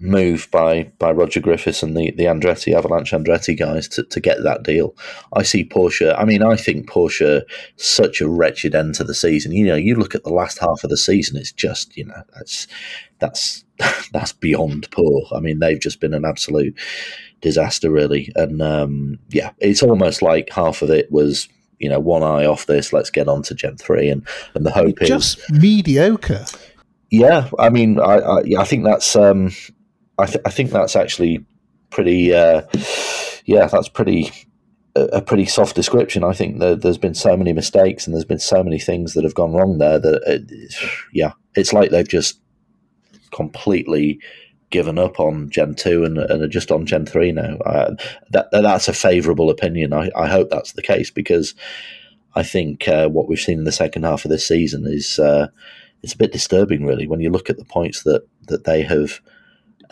[0.00, 4.42] move by by Roger Griffiths and the the Andretti Avalanche Andretti guys to, to get
[4.42, 4.94] that deal.
[5.32, 6.14] I see Porsche.
[6.16, 7.42] I mean, I think Porsche
[7.76, 9.52] such a wretched end to the season.
[9.52, 12.22] You know, you look at the last half of the season; it's just you know
[12.34, 12.66] that's
[13.18, 13.64] that's
[14.12, 15.26] that's beyond poor.
[15.32, 16.78] I mean, they've just been an absolute
[17.40, 18.32] disaster, really.
[18.36, 22.66] And um, yeah, it's almost like half of it was you know one eye off
[22.66, 22.92] this.
[22.92, 26.44] Let's get on to Gen three, and and the hope just is just mediocre.
[27.10, 29.50] Yeah, I mean, I I, I think that's um,
[30.18, 31.44] I, th- I think that's actually
[31.90, 32.34] pretty.
[32.34, 32.62] Uh,
[33.44, 34.30] yeah, that's pretty
[34.94, 36.24] a pretty soft description.
[36.24, 39.24] I think that there's been so many mistakes and there's been so many things that
[39.24, 40.74] have gone wrong there that, it,
[41.12, 42.40] yeah, it's like they've just
[43.30, 44.20] completely
[44.70, 47.56] given up on Gen two and, and are just on Gen three now.
[47.58, 47.94] Uh,
[48.30, 49.92] that that's a favourable opinion.
[49.92, 51.54] I, I hope that's the case because
[52.34, 55.48] I think uh, what we've seen in the second half of this season is uh,
[56.02, 59.20] it's a bit disturbing, really, when you look at the points that that they have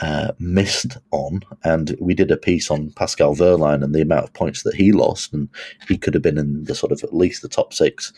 [0.00, 1.42] uh, missed on.
[1.64, 4.92] And we did a piece on Pascal Wehrlein and the amount of points that he
[4.92, 5.48] lost, and
[5.88, 8.12] he could have been in the sort of at least the top six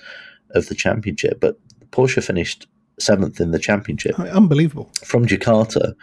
[0.50, 1.40] of the championship.
[1.40, 1.58] But
[1.90, 2.66] Porsche finished
[2.98, 4.18] seventh in the championship.
[4.18, 4.90] Unbelievable.
[5.04, 5.94] From Jakarta,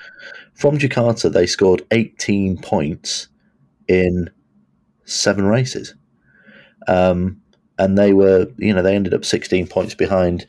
[0.53, 3.27] from Jakarta, they scored 18 points
[3.87, 4.29] in
[5.03, 5.93] seven races.
[6.87, 7.41] Um,
[7.77, 10.47] and they were, you know, they ended up 16 points behind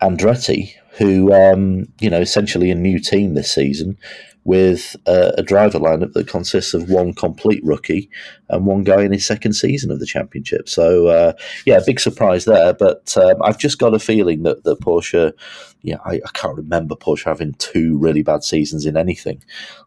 [0.00, 3.98] Andretti, who, um, you know, essentially a new team this season
[4.44, 8.10] with a, a, driver lineup that consists of one complete rookie
[8.50, 10.68] and one guy in his second season of the championship.
[10.68, 11.32] So, uh,
[11.64, 12.74] yeah, big surprise there.
[12.74, 15.32] But um, I've just got a feeling that, that Porsche,
[15.80, 19.42] yeah, I, I, can't remember Porsche having two really bad seasons in anything,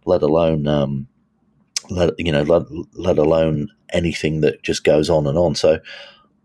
[0.05, 0.68] let alone.
[0.68, 1.08] Um,
[1.89, 5.55] let, you know, let, let alone anything that just goes on and on.
[5.55, 5.80] So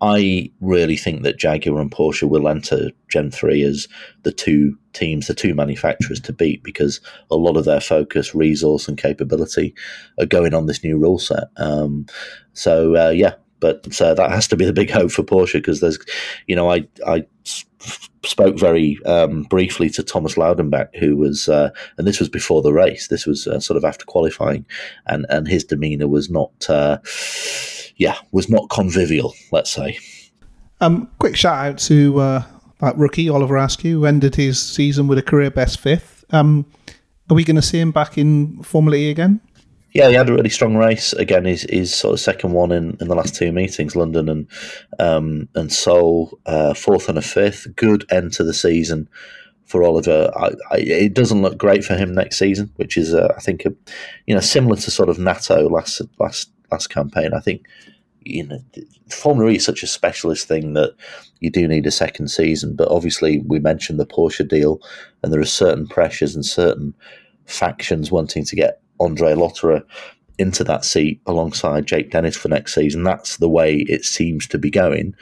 [0.02, 3.86] I really think that Jaguar and Porsche will enter Gen 3 as
[4.24, 7.00] the two teams, the two manufacturers to beat because
[7.30, 9.76] a lot of their focus, resource, and capability
[10.18, 11.44] are going on this new rule set.
[11.56, 12.06] Um,
[12.52, 15.80] so, uh, yeah, but uh, that has to be the big hope for Porsche because
[15.80, 16.00] there's,
[16.48, 17.24] you know, I, I
[18.24, 22.72] spoke very um, briefly to Thomas Laudenbach, who was, uh, and this was before the
[22.72, 23.08] race.
[23.08, 24.64] This was uh, sort of after qualifying,
[25.06, 26.98] and and his demeanour was not uh,
[27.96, 29.98] yeah, was not convivial, let's say.
[30.80, 32.44] Um, quick shout out to uh,
[32.80, 36.24] that rookie, Oliver Askew, who ended his season with a career best fifth.
[36.30, 36.66] Um,
[37.30, 39.40] are we going to see him back in Formula E again?
[39.92, 41.12] Yeah, he had a really strong race.
[41.12, 44.46] Again, he's, he's sort of second one in, in the last two meetings, London and
[44.98, 47.66] um, and Seoul, uh, fourth and a fifth.
[47.76, 49.08] Good end to the season
[49.66, 50.30] for Oliver.
[50.34, 53.66] I, I, it doesn't look great for him next season, which is uh, I think
[53.66, 53.74] a,
[54.26, 57.34] you know similar to sort of Nato last last last campaign.
[57.34, 57.66] I think
[58.24, 58.58] you know
[59.10, 60.94] Formula E is such a specialist thing that
[61.40, 62.74] you do need a second season.
[62.74, 64.80] But obviously, we mentioned the Porsche deal,
[65.22, 66.94] and there are certain pressures and certain
[67.46, 69.82] factions wanting to get Andre Lotterer
[70.38, 73.02] into that seat alongside Jake Dennis for next season.
[73.02, 75.14] That's the way it seems to be going.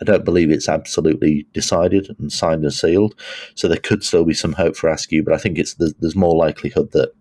[0.00, 3.14] I don't believe it's absolutely decided and signed and sealed.
[3.54, 6.36] So there could still be some hope for Askew, but I think it's there's more
[6.36, 7.12] likelihood that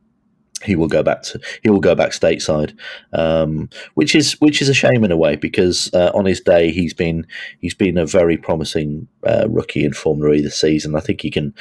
[0.65, 2.77] he will go back to he will go back stateside,
[3.13, 6.71] um, which is which is a shame in a way because uh, on his day
[6.71, 7.25] he's been
[7.59, 10.95] he's been a very promising uh, rookie in Formula E this season.
[10.95, 11.53] I think he can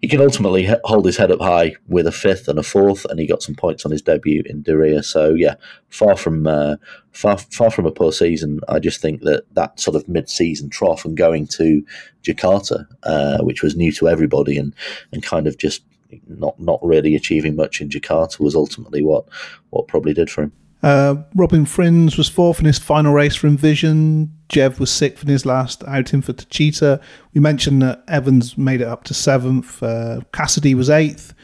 [0.00, 3.18] he can ultimately hold his head up high with a fifth and a fourth, and
[3.18, 5.04] he got some points on his debut in Diriyah.
[5.04, 5.54] So yeah,
[5.88, 6.76] far from uh,
[7.12, 8.60] far far from a poor season.
[8.68, 11.84] I just think that that sort of mid season trough and going to
[12.22, 14.74] Jakarta, uh, which was new to everybody, and
[15.12, 15.82] and kind of just
[16.26, 19.24] not not really achieving much in Jakarta was ultimately what
[19.70, 20.52] what probably did for him.
[20.82, 24.32] Uh, Robin Frijns was fourth in his final race for Envision.
[24.48, 27.00] Jev was sixth in his last outing for Techeetah.
[27.34, 29.80] We mentioned that Evans made it up to seventh.
[29.80, 31.34] Uh, Cassidy was eighth.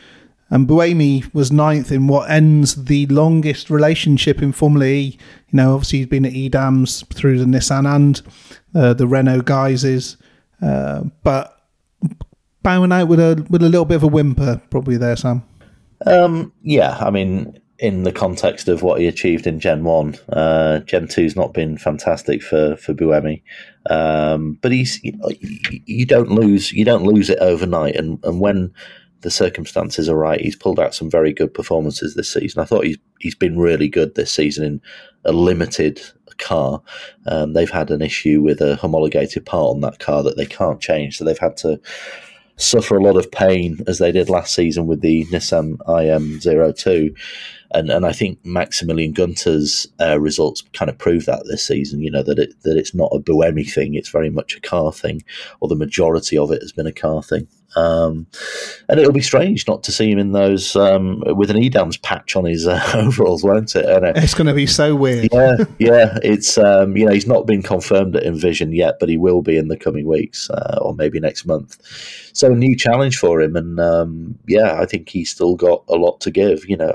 [0.51, 5.19] And Buemi was ninth in what ends the longest relationship in Formula E.
[5.51, 8.23] You know, obviously he's been at EDAMS through the Nissan and
[8.75, 10.16] uh, the Renault guises.
[10.62, 11.58] Uh, but
[12.69, 15.43] out with a with a little bit of a whimper, probably there, Sam.
[16.07, 20.81] Um, yeah, I mean, in the context of what he achieved in Gen One, uh,
[20.81, 23.43] Gen Two's not been fantastic for for Buemi,
[23.89, 25.12] um, but he's you,
[25.87, 28.73] you don't lose you don't lose it overnight, and and when
[29.21, 32.61] the circumstances are right, he's pulled out some very good performances this season.
[32.61, 34.81] I thought he's he's been really good this season in
[35.25, 36.01] a limited
[36.39, 36.81] car.
[37.27, 40.81] Um, they've had an issue with a homologated part on that car that they can't
[40.81, 41.81] change, so they've had to
[42.59, 47.17] suffer a lot of pain as they did last season with the Nissan IM02.
[47.71, 52.01] And, and I think Maximilian Günther's uh, results kind of prove that this season.
[52.01, 54.91] You know that it that it's not a Buemi thing; it's very much a car
[54.91, 55.23] thing,
[55.61, 57.47] or the majority of it has been a car thing.
[57.77, 58.27] Um,
[58.89, 62.35] and it'll be strange not to see him in those um, with an EDAMS patch
[62.35, 63.85] on his uh, overalls, won't it?
[63.85, 65.29] And, uh, it's going to be so weird.
[65.33, 66.19] Yeah, yeah.
[66.23, 69.57] It's um, you know he's not been confirmed at Envision yet, but he will be
[69.57, 71.79] in the coming weeks uh, or maybe next month.
[72.33, 75.97] So a new challenge for him, and um, yeah, I think he's still got a
[75.97, 76.69] lot to give.
[76.69, 76.95] You know,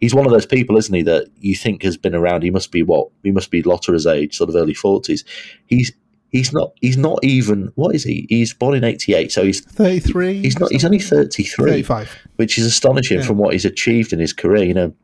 [0.00, 2.42] he's one of those people, isn't he, that you think has been around.
[2.42, 3.08] He must be what?
[3.22, 5.24] He must be Lotterer's age, sort of early forties.
[5.66, 5.92] He's
[6.32, 6.72] He's not.
[6.80, 7.70] He's not even.
[7.74, 8.26] What is he?
[8.30, 10.40] He's born in '88, so he's 33.
[10.40, 10.72] He's not.
[10.72, 13.26] He's only 33, 35, which is astonishing yeah.
[13.26, 14.64] from what he's achieved in his career.
[14.64, 14.94] You know,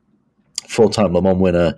[0.69, 1.75] four-time Le Mans winner,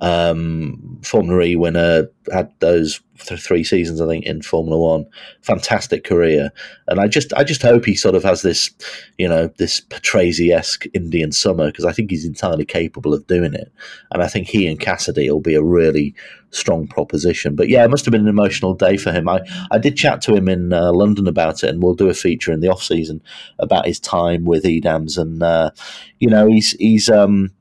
[0.00, 5.04] um, Formula E winner, had those th- three seasons, I think, in Formula One.
[5.42, 6.50] Fantastic career,
[6.88, 8.70] and I just, I just hope he sort of has this,
[9.18, 13.52] you know, this Patrese esque Indian summer because I think he's entirely capable of doing
[13.52, 13.70] it,
[14.10, 16.14] and I think he and Cassidy will be a really
[16.50, 17.54] strong proposition.
[17.54, 19.28] But yeah, it must have been an emotional day for him.
[19.28, 22.14] I, I did chat to him in uh, London about it, and we'll do a
[22.14, 23.22] feature in the off season
[23.58, 25.70] about his time with Edams, and uh,
[26.18, 27.52] you know, he's he's um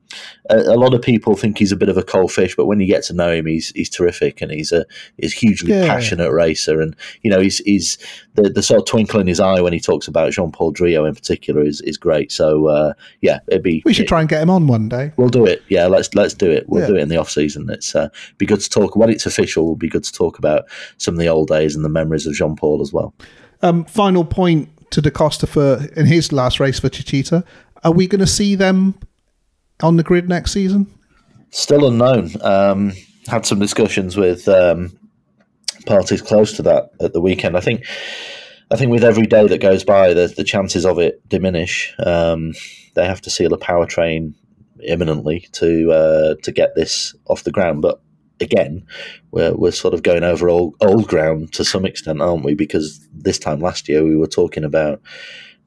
[0.49, 2.79] a, a, lot of people think he's a bit of a cold fish, but when
[2.79, 4.85] you get to know him, he's he's terrific and he's a
[5.17, 5.85] he's hugely yeah.
[5.85, 6.81] passionate racer.
[6.81, 7.97] And you know, he's he's
[8.33, 11.07] the, the sort of twinkle in his eye when he talks about Jean Paul Driot
[11.07, 12.31] in particular is, is great.
[12.31, 15.11] So uh, yeah, it'd be we should it, try and get him on one day.
[15.17, 15.63] We'll do it.
[15.69, 16.67] Yeah, let's let's do it.
[16.67, 16.87] We'll yeah.
[16.87, 17.69] do it in the off season.
[17.69, 19.63] It's uh, be good to talk when it's official.
[19.63, 20.65] It'll be good to talk about
[20.97, 23.13] some of the old days and the memories of Jean Paul as well.
[23.61, 27.43] Um, final point to Da Costa for in his last race for Techeetah.
[27.83, 28.95] Are we going to see them
[29.81, 30.87] on the grid next season?
[31.51, 32.31] Still unknown.
[32.41, 32.93] Um,
[33.27, 34.97] had some discussions with um,
[35.85, 37.57] parties close to that at the weekend.
[37.57, 37.85] I think.
[38.71, 41.91] I think with every day that goes by, the, the chances of it diminish.
[42.05, 42.53] Um,
[42.93, 44.35] they have to seal a powertrain
[44.87, 47.81] imminently to uh, to get this off the ground.
[47.81, 47.99] But
[48.39, 48.85] again,
[49.31, 52.53] we're we're sort of going over old old ground to some extent, aren't we?
[52.53, 55.01] Because this time last year we were talking about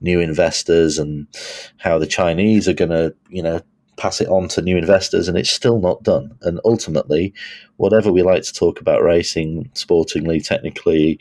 [0.01, 1.27] new investors and
[1.79, 3.61] how the Chinese are going to, you know,
[4.03, 6.37] pass it on to new investors, and it's still not done.
[6.43, 7.33] And ultimately,
[7.77, 11.21] whatever we like to talk about racing, sportingly, technically,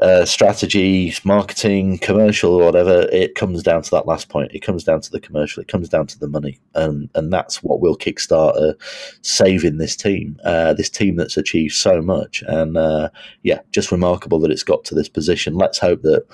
[0.00, 4.52] uh, strategy, marketing, commercial, whatever, it comes down to that last point.
[4.54, 5.60] It comes down to the commercial.
[5.60, 8.74] It comes down to the money, and and that's what will kickstart uh,
[9.22, 12.44] saving this team, uh, this team that's achieved so much.
[12.46, 13.10] And uh,
[13.42, 15.54] yeah, just remarkable that it's got to this position.
[15.54, 16.24] Let's hope that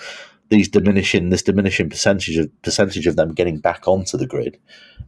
[0.49, 4.59] these diminishing this diminishing percentage of percentage of them getting back onto the grid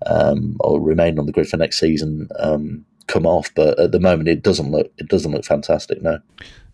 [0.07, 3.53] um, or remain on the grid for next season um, come off.
[3.55, 6.03] But at the moment, it doesn't look it doesn't look fantastic.
[6.03, 6.20] No.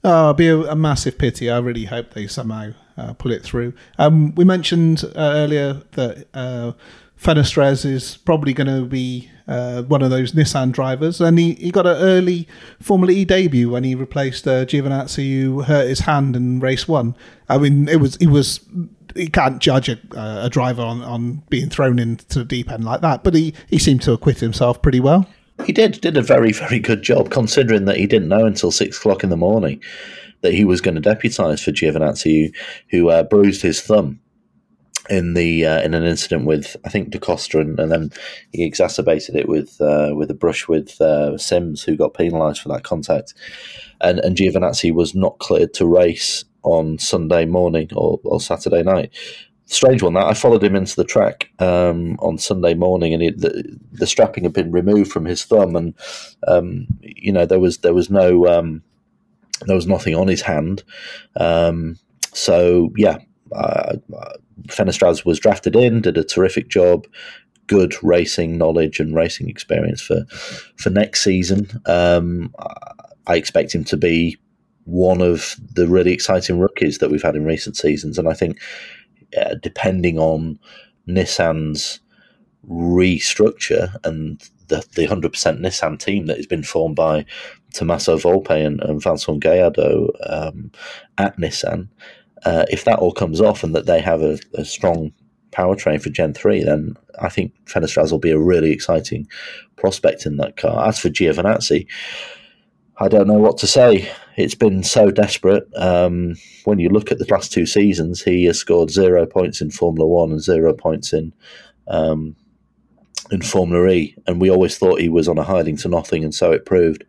[0.07, 1.51] Oh, it'll be a, a massive pity.
[1.51, 3.73] I really hope they somehow uh, pull it through.
[3.99, 6.73] Um, we mentioned uh, earlier that uh,
[7.21, 11.71] Fenestraz is probably going to be uh, one of those Nissan drivers, and he, he
[11.71, 12.49] got an early
[12.81, 17.17] Formula E debut when he replaced uh, Giovinazzi, who hurt his hand in race one.
[17.49, 18.61] I mean, it was he was
[19.15, 23.01] you can't judge a, a driver on, on being thrown into the deep end like
[23.03, 25.27] that, but he, he seemed to acquit himself pretty well.
[25.65, 28.99] He did did a very very good job, considering that he didn't know until six
[28.99, 29.83] o'clock in the morning
[30.41, 32.55] that he was going to deputise for Giovinazzi,
[32.91, 34.21] who, who uh, bruised his thumb
[35.11, 38.12] in the uh, in an incident with I think Da Costa, and, and then
[38.52, 42.68] he exacerbated it with uh, with a brush with uh, Sims, who got penalised for
[42.70, 43.34] that contact.
[44.00, 49.12] And and Giovinazzi was not cleared to race on Sunday morning or, or Saturday night.
[49.66, 53.38] Strange one that I followed him into the track um, on Sunday morning, and it,
[53.38, 55.94] the, the, strapping had been removed from his thumb, and
[56.46, 58.82] um, you know there was there was no um,
[59.66, 60.84] there was nothing on his hand.
[61.36, 61.98] Um,
[62.34, 63.18] so yeah,
[63.52, 63.96] uh,
[64.68, 67.07] Fenestraz was drafted in, did a terrific job,
[67.66, 70.24] good racing knowledge and racing experience for
[70.76, 71.68] for next season.
[71.86, 72.55] Um,
[73.26, 74.36] I expect him to be
[74.84, 78.61] one of the really exciting rookies that we've had in recent seasons, and I think
[79.36, 80.59] uh, depending on
[81.09, 82.00] Nissan's
[82.68, 87.24] restructure and the the hundred percent Nissan team that has been formed by
[87.72, 90.70] Tommaso Volpe and, and Vincent Gaillardot um,
[91.18, 91.88] at Nissan,
[92.45, 95.12] uh, if that all comes off and that they have a, a strong
[95.53, 99.28] powertrain for Gen 3, then I think Fenestraz will be a really exciting
[99.76, 100.86] prospect in that car.
[100.86, 101.86] As for Giovinazzi,
[102.99, 104.11] I don't know what to say.
[104.36, 105.66] It's been so desperate.
[105.76, 106.34] Um,
[106.64, 110.07] when you look at the last two seasons, he has scored zero points in Formula
[110.07, 111.32] One and zero points in
[111.88, 112.36] um,
[113.30, 116.34] in Formula E, and we always thought he was on a hiding to nothing, and
[116.34, 117.05] so it proved.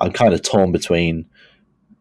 [0.00, 1.26] I'm kind of torn between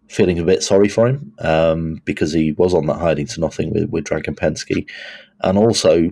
[0.08, 3.74] feeling a bit sorry for him um, because he was on that hiding to nothing
[3.74, 4.89] with, with Dragon Penske,
[5.41, 6.12] and also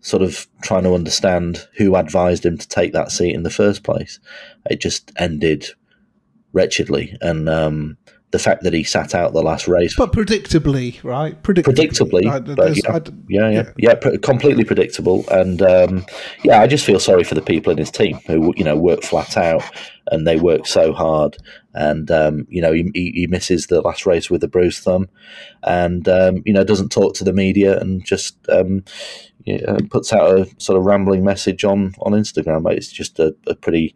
[0.00, 3.84] sort of trying to understand who advised him to take that seat in the first
[3.84, 4.18] place.
[4.68, 5.66] It just ended
[6.52, 7.96] wretchedly, and um,
[8.32, 11.40] the fact that he sat out the last race, but predictably, right?
[11.42, 15.24] Predictably, predictably but yeah, yeah, yeah, yeah, yeah, completely predictable.
[15.30, 16.04] And um,
[16.42, 19.02] yeah, I just feel sorry for the people in his team who you know work
[19.02, 19.62] flat out
[20.08, 21.36] and they work so hard.
[21.74, 25.08] And um, you know, he, he, misses the last race with a bruised thumb,
[25.62, 28.84] and um, you know doesn't talk to the media and just um,
[29.90, 32.70] puts out a sort of rambling message on on Instagram.
[32.70, 33.94] It's just a, a pretty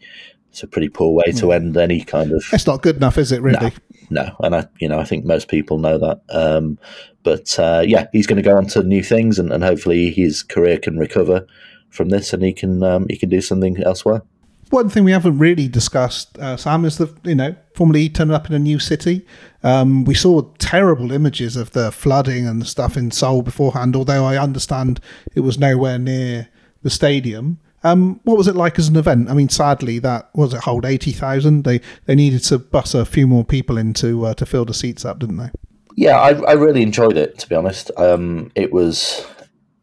[0.57, 1.53] it's a pretty poor way to hmm.
[1.53, 2.43] end any kind of.
[2.51, 3.43] It's not good enough, is it?
[3.43, 3.75] Really?
[4.09, 4.37] No, no.
[4.41, 6.23] and I, you know, I think most people know that.
[6.31, 6.79] Um,
[7.25, 10.43] but uh, yeah, he's going to go on to new things, and, and hopefully his
[10.43, 11.47] career can recover
[11.91, 14.23] from this, and he can um, he can do something elsewhere.
[14.71, 18.49] One thing we haven't really discussed, uh, Sam, is the you know formerly turning up
[18.49, 19.25] in a new city.
[19.63, 23.95] Um, we saw terrible images of the flooding and stuff in Seoul beforehand.
[23.95, 25.01] Although I understand
[25.35, 26.49] it was nowhere near
[26.83, 27.59] the stadium.
[27.85, 29.31] Um, what was it like as an event?
[29.31, 31.63] I mean, sadly, that was it hold eighty thousand.
[31.63, 35.05] They they needed to bus a few more people into uh, to fill the seats
[35.05, 35.51] up, didn't they?
[35.95, 37.39] Yeah, I, I really enjoyed it.
[37.39, 39.25] To be honest, um, it was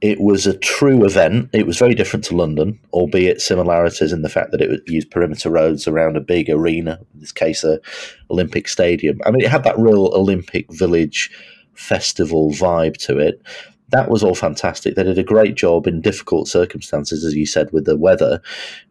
[0.03, 1.49] it was a true event.
[1.53, 5.49] It was very different to London, albeit similarities in the fact that it used perimeter
[5.49, 7.79] roads around a big arena, in this case, a
[8.29, 9.21] Olympic Stadium.
[9.25, 11.31] I mean, it had that real Olympic Village
[11.73, 13.41] festival vibe to it.
[13.91, 14.95] That was all fantastic.
[14.95, 18.41] They did a great job in difficult circumstances, as you said, with the weather.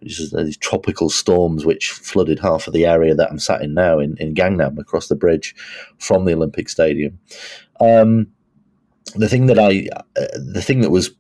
[0.01, 3.99] which These tropical storms which flooded half of the area that I'm sat in now
[3.99, 5.55] in, in Gangnam across the bridge
[5.99, 7.19] from the Olympic Stadium.
[7.83, 8.29] Um,
[9.15, 11.11] the thing that I, uh, the thing that was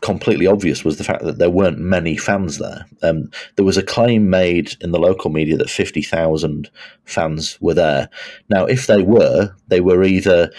[0.00, 2.86] completely obvious was the fact that there weren't many fans there.
[3.02, 6.70] Um, there was a claim made in the local media that 50,000
[7.04, 8.08] fans were there.
[8.48, 10.50] Now, if they were, they were either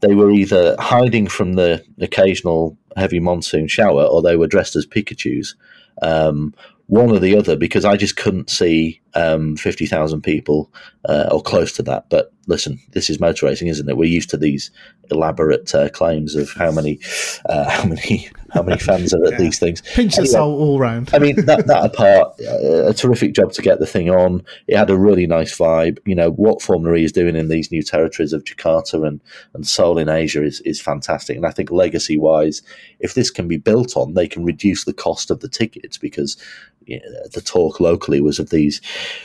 [0.00, 4.84] they were either hiding from the occasional heavy monsoon shower or they were dressed as
[4.84, 5.54] Pikachu's.
[6.02, 6.54] Um,
[6.86, 10.72] one or the other, because I just couldn't see um, 50,000 people
[11.08, 12.08] uh, or close to that.
[12.08, 13.96] But listen, this is motor racing, isn't it?
[13.96, 14.70] We're used to these
[15.10, 16.98] elaborate uh, claims of how many,
[17.46, 19.38] uh, how many, how many fans are at yeah.
[19.38, 19.82] these things.
[19.94, 21.10] Pinch anyway, yourself all round.
[21.12, 24.44] I mean, that, that apart, uh, a terrific job to get the thing on.
[24.66, 25.98] It had a really nice vibe.
[26.04, 29.20] You know what Formula E is doing in these new territories of Jakarta and
[29.54, 31.36] and Seoul in Asia is is fantastic.
[31.36, 32.62] And I think legacy wise,
[33.00, 36.36] if this can be built on, they can reduce the cost of the tickets because
[36.81, 38.80] you know, the talk locally was of these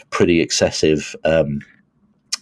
[0.10, 1.62] pretty excessive um,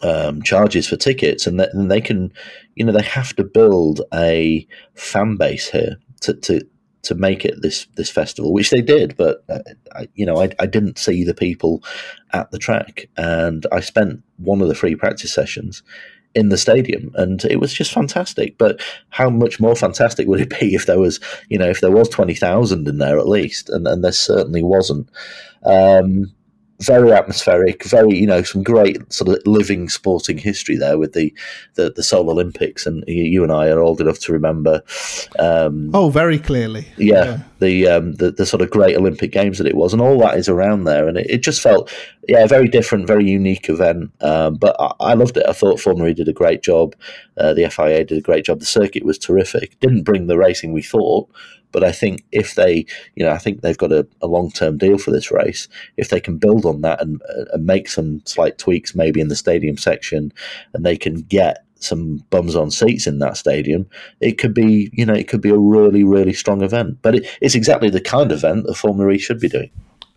[0.01, 2.32] um, charges for tickets, and, and they can,
[2.76, 6.61] you know, they have to build a fan base here to, to
[7.03, 9.16] to make it this this festival, which they did.
[9.16, 9.59] But uh,
[9.93, 11.84] I, you know, I, I didn't see the people
[12.34, 15.84] at the track, and I spent one of the free practice sessions
[16.36, 18.57] in the stadium, and it was just fantastic.
[18.57, 21.19] But how much more fantastic would it be if there was,
[21.49, 24.61] you know, if there was twenty thousand in there at least, and, and there certainly
[24.61, 25.09] wasn't.
[25.63, 26.31] Um,
[26.82, 31.34] very atmospheric, very you know some great sort of living sporting history there with the
[31.76, 34.82] the, the Seoul Olympics, and you, you, and I are old enough to remember.
[35.39, 36.88] Um, oh, very clearly.
[36.97, 37.39] Yeah, yeah.
[37.59, 40.38] the um, the the sort of great Olympic Games that it was, and all that
[40.38, 41.91] is around there, and it, it just felt
[42.28, 44.11] yeah, very different, very unique event.
[44.21, 45.45] Um, but I, I, loved it.
[45.47, 46.95] I thought Formula did a great job.
[47.38, 48.59] Uh, the FIA did a great job.
[48.59, 49.80] The circuit was terrific.
[49.80, 51.30] Didn't bring the racing we thought,
[51.76, 54.78] but I think if they, you know, I think they've got a, a long term
[54.78, 55.67] deal for this race.
[55.97, 59.28] If they can build on that and, uh, and make some slight tweaks, maybe in
[59.28, 60.32] the stadium section,
[60.73, 63.89] and they can get some bums on seats in that stadium,
[64.21, 66.99] it could be, you know, it could be a really, really strong event.
[67.01, 69.69] But it, it's exactly the kind of event that Formula E should be doing.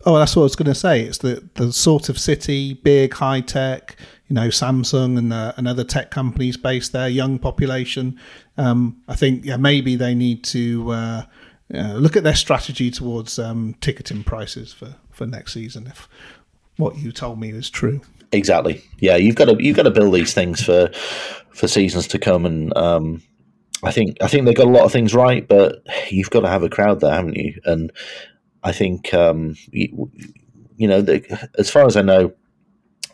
[0.05, 1.01] Oh, that's what I was going to say.
[1.01, 3.97] It's the the sort of city, big, high tech.
[4.29, 8.17] You know, Samsung and uh, and other tech companies based there, young population.
[8.57, 11.23] Um, I think yeah, maybe they need to uh,
[11.71, 15.87] look at their strategy towards um, ticketing prices for, for next season.
[15.87, 16.09] If
[16.77, 18.01] what you told me is true,
[18.31, 18.83] exactly.
[18.99, 20.89] Yeah, you've got to you've got to build these things for
[21.51, 23.21] for seasons to come, and um,
[23.83, 26.49] I think I think they've got a lot of things right, but you've got to
[26.49, 27.59] have a crowd there, haven't you?
[27.65, 27.91] And
[28.63, 30.11] I think um, you,
[30.77, 32.33] you know, the, as far as I know,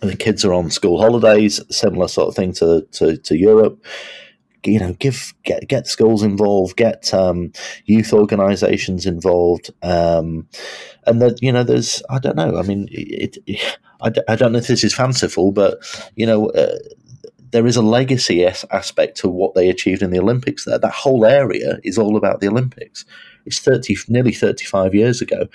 [0.01, 3.83] the kids are on school holidays, similar sort of thing to to, to Europe
[4.67, 7.51] you know, give get get schools involved, get um,
[7.85, 10.47] youth organisations involved, um,
[11.05, 12.57] and that you know, there's I don't know.
[12.57, 15.77] I mean, it, it, I, I don't know if this is fanciful, but
[16.15, 16.49] you know.
[16.49, 16.77] Uh,
[17.51, 20.77] there is a legacy aspect to what they achieved in the Olympics there.
[20.77, 23.05] That whole area is all about the Olympics.
[23.45, 25.47] It's 30, nearly 35 years ago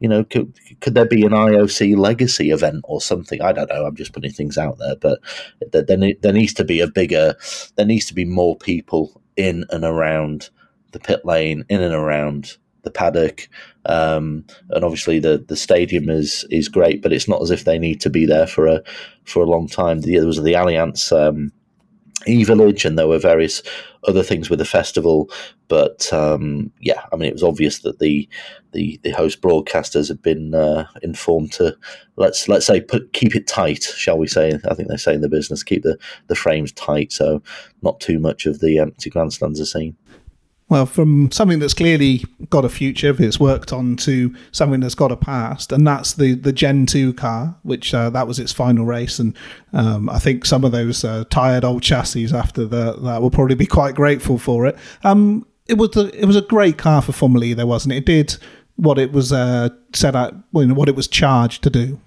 [0.00, 3.40] you know, could, could there be an IOC legacy event or something?
[3.40, 3.86] I don't know.
[3.86, 5.18] I'm just putting things out there, but
[5.72, 5.82] there,
[6.20, 7.36] there needs to be a bigger,
[7.76, 10.50] there needs to be more people in and around
[10.92, 13.48] the pit lane, in and around the paddock,
[13.86, 17.78] um, and obviously the the stadium is is great, but it's not as if they
[17.78, 18.82] need to be there for a
[19.24, 20.02] for a long time.
[20.02, 21.50] There was the Allianz um,
[22.26, 23.62] E Village, and there were various
[24.06, 25.30] other things with the festival.
[25.68, 28.28] But um, yeah, I mean, it was obvious that the
[28.72, 31.76] the, the host broadcasters had been uh, informed to
[32.16, 34.58] let's let's say put keep it tight, shall we say?
[34.68, 37.42] I think they say in the business keep the the frames tight, so
[37.82, 39.96] not too much of the empty grandstands are seen.
[40.70, 44.94] Well, from something that's clearly got a future, if it's worked on, to something that's
[44.94, 48.52] got a past, and that's the, the Gen 2 car, which uh, that was its
[48.52, 49.18] final race.
[49.18, 49.36] And
[49.74, 53.56] um, I think some of those uh, tired old chassis after the, that will probably
[53.56, 54.76] be quite grateful for it.
[55.02, 57.98] Um, it was a, it was a great car for Formula E, there wasn't it?
[57.98, 58.36] It did
[58.76, 62.00] what it was uh, set out, you know, what it was charged to do.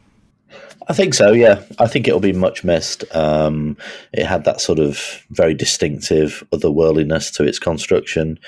[0.90, 1.34] I think so.
[1.34, 3.04] Yeah, I think it'll be much missed.
[3.14, 3.78] Um,
[4.14, 8.40] it had that sort of very distinctive otherworldliness to its construction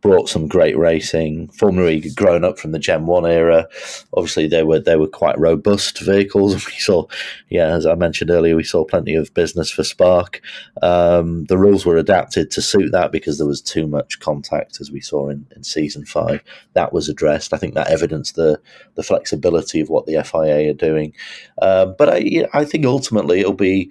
[0.00, 1.48] brought some great racing.
[1.48, 3.68] Formula E grown up from the Gen One era.
[4.14, 6.54] Obviously, they were they were quite robust vehicles.
[6.68, 7.06] We saw,
[7.48, 10.40] yeah, as I mentioned earlier, we saw plenty of business for Spark.
[10.82, 14.90] Um, the rules were adapted to suit that because there was too much contact, as
[14.90, 16.42] we saw in, in season five.
[16.74, 17.52] That was addressed.
[17.52, 18.60] I think that evidenced the
[18.94, 21.14] the flexibility of what the FIA are doing.
[21.60, 23.90] Um, but I, I think ultimately it'll be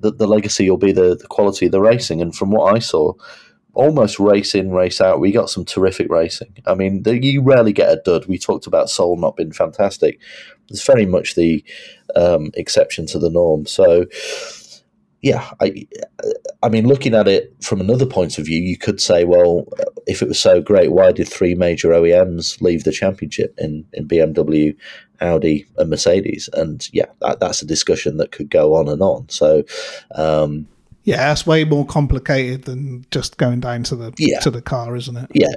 [0.00, 2.20] the, the legacy will be the, the quality of the racing.
[2.20, 3.14] And from what I saw,
[3.78, 5.20] almost race in, race out.
[5.20, 6.52] We got some terrific racing.
[6.66, 8.26] I mean, the, you rarely get a dud.
[8.26, 10.20] We talked about Seoul not being fantastic.
[10.68, 11.64] It's very much the
[12.16, 13.66] um, exception to the norm.
[13.66, 14.06] So,
[15.22, 15.86] yeah, I,
[16.60, 19.68] I mean, looking at it from another point of view, you could say, well,
[20.08, 24.08] if it was so great, why did three major OEMs leave the championship in, in
[24.08, 24.74] BMW,
[25.20, 26.50] Audi, and Mercedes?
[26.52, 29.28] And yeah, that, that's a discussion that could go on and on.
[29.28, 29.62] So,
[30.16, 30.66] um,
[31.08, 34.40] yeah, it's way more complicated than just going down to the yeah.
[34.40, 35.30] to the car, isn't it?
[35.32, 35.54] Yeah,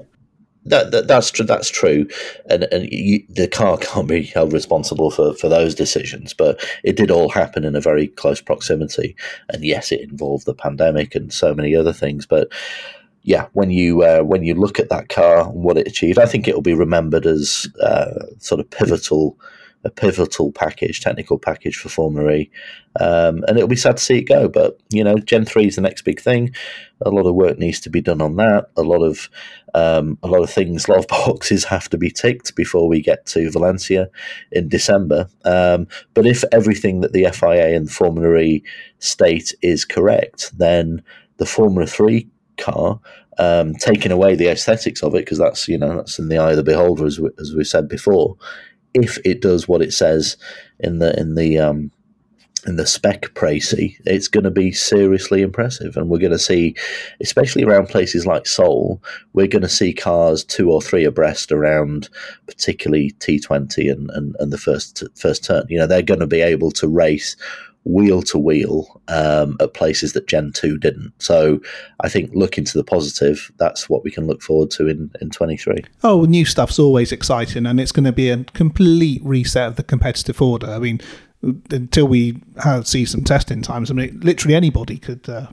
[0.64, 1.46] that, that, that's true.
[1.46, 2.08] That's true,
[2.50, 6.34] and and you, the car can't be held responsible for, for those decisions.
[6.34, 9.14] But it did all happen in a very close proximity,
[9.50, 12.26] and yes, it involved the pandemic and so many other things.
[12.26, 12.48] But
[13.24, 16.28] yeah, when you uh, when you look at that car and what it achieved, I
[16.28, 19.38] think it will be remembered as uh, sort of pivotal
[19.84, 22.52] a pivotal package, technical package for Formula E.
[23.00, 24.48] Um, and it'll be sad to see it go.
[24.48, 26.54] But, you know, Gen 3 is the next big thing.
[27.02, 28.70] A lot of work needs to be done on that.
[28.78, 29.30] A lot of
[29.74, 33.02] um, a lot of things, a lot of boxes have to be ticked before we
[33.02, 34.10] get to Valencia
[34.52, 35.28] in December.
[35.46, 38.64] Um, but if everything that the FIA and the Formula E
[39.00, 41.02] state is correct, then
[41.38, 42.28] the Formula 3
[42.58, 43.00] car
[43.40, 46.52] um, taking away the aesthetics of it, because that's you know that's in the eye
[46.52, 48.38] of the beholder, as we, as we said before
[48.94, 50.38] if it does what it says
[50.80, 51.92] in the in the um,
[52.68, 56.76] in the spec précis, it's going to be seriously impressive, and we're going to see,
[57.20, 59.02] especially around places like Seoul,
[59.34, 62.10] we're going to see cars two or three abreast around,
[62.46, 65.66] particularly T20 and, and, and the first first turn.
[65.70, 67.36] You know, they're going to be able to race
[67.84, 71.14] wheel to wheel um, at places that Gen 2 didn't.
[71.20, 71.60] So
[72.02, 75.32] I think looking to the positive, that's what we can look forward to in, in
[75.32, 75.84] 23.
[76.04, 79.84] Oh, new stuff's always exciting, and it's going to be a complete reset of the
[79.84, 80.68] competitive order.
[80.68, 81.02] I mean,
[81.72, 85.48] until we have, see some testing times, I mean, literally anybody could uh,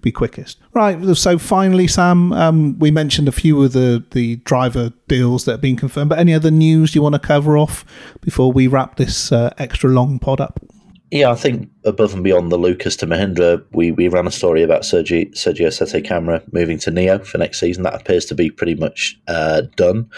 [0.00, 0.58] be quickest.
[0.72, 1.02] Right.
[1.16, 5.60] So finally, Sam, um, we mentioned a few of the, the driver deals that have
[5.60, 7.84] been confirmed, but any other news you want to cover off
[8.20, 10.60] before we wrap this uh, extra long pod up?
[11.12, 14.62] Yeah, I think above and beyond the Lucas to Mahindra, we, we ran a story
[14.62, 17.82] about Sergio, Sergio Sette Camara moving to NIO for next season.
[17.82, 20.08] That appears to be pretty much uh, done.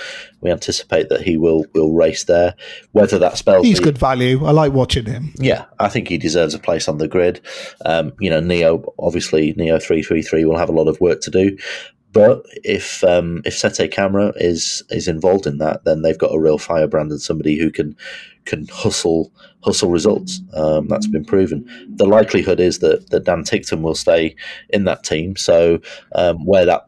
[0.40, 2.54] We anticipate that he will will race there.
[2.92, 4.44] Whether that spells he's the, good value.
[4.44, 5.34] I like watching him.
[5.36, 7.40] Yeah, I think he deserves a place on the grid.
[7.84, 11.22] Um, you know, NIO obviously NIO three three three will have a lot of work
[11.22, 11.58] to do.
[12.14, 16.38] But if um, if Sette Camara is is involved in that, then they've got a
[16.38, 17.96] real firebrand and somebody who can
[18.44, 19.32] can hustle
[19.64, 20.40] hustle results.
[20.54, 21.66] Um, that's been proven.
[21.96, 24.36] The likelihood is that, that Dan Ticktum will stay
[24.68, 25.34] in that team.
[25.34, 25.80] So
[26.14, 26.86] um, where that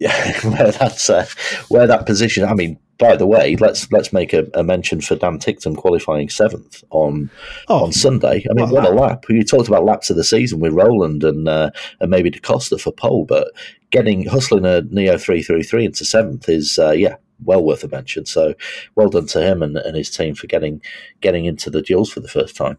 [0.00, 1.26] yeah, where that's uh,
[1.68, 2.44] where that position.
[2.44, 6.28] I mean, by the way, let's let's make a, a mention for Dan Ticktum qualifying
[6.28, 7.30] seventh on
[7.68, 8.44] oh, on Sunday.
[8.48, 9.24] I mean, what, what a lap!
[9.28, 12.76] You talked about laps of the season with Rowland and uh, and maybe Da Costa
[12.76, 13.48] for pole, but
[13.90, 17.88] getting hustling a NIO three three three into seventh is uh, yeah well worth a
[17.88, 18.26] mention.
[18.26, 18.54] So
[18.94, 20.82] well done to him and, and his team for getting
[21.22, 22.76] getting into the duels for the first time.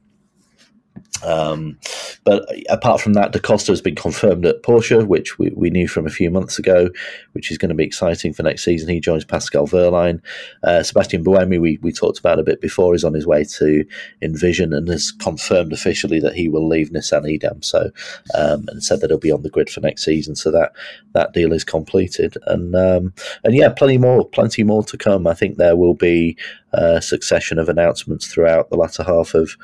[1.23, 1.77] Um,
[2.23, 5.87] but apart from that, Da Costa has been confirmed at Porsche, which we, we knew
[5.87, 6.89] from a few months ago,
[7.33, 8.89] which is going to be exciting for next season.
[8.89, 10.21] He joins Pascal Wehrlein.
[10.63, 13.85] Uh, Sebastian Buemi, we, we talked about a bit before, is on his way to
[14.21, 17.67] Envision and has confirmed officially that he will leave Nissan e.dams.
[17.67, 17.91] So,
[18.35, 20.35] um, and said that he'll be on the grid for next season.
[20.35, 20.71] So that
[21.13, 22.37] that deal is completed.
[22.47, 23.13] And um,
[23.43, 25.27] and yeah, plenty more, plenty more to come.
[25.27, 26.37] I think there will be
[26.73, 29.55] a succession of announcements throughout the latter half of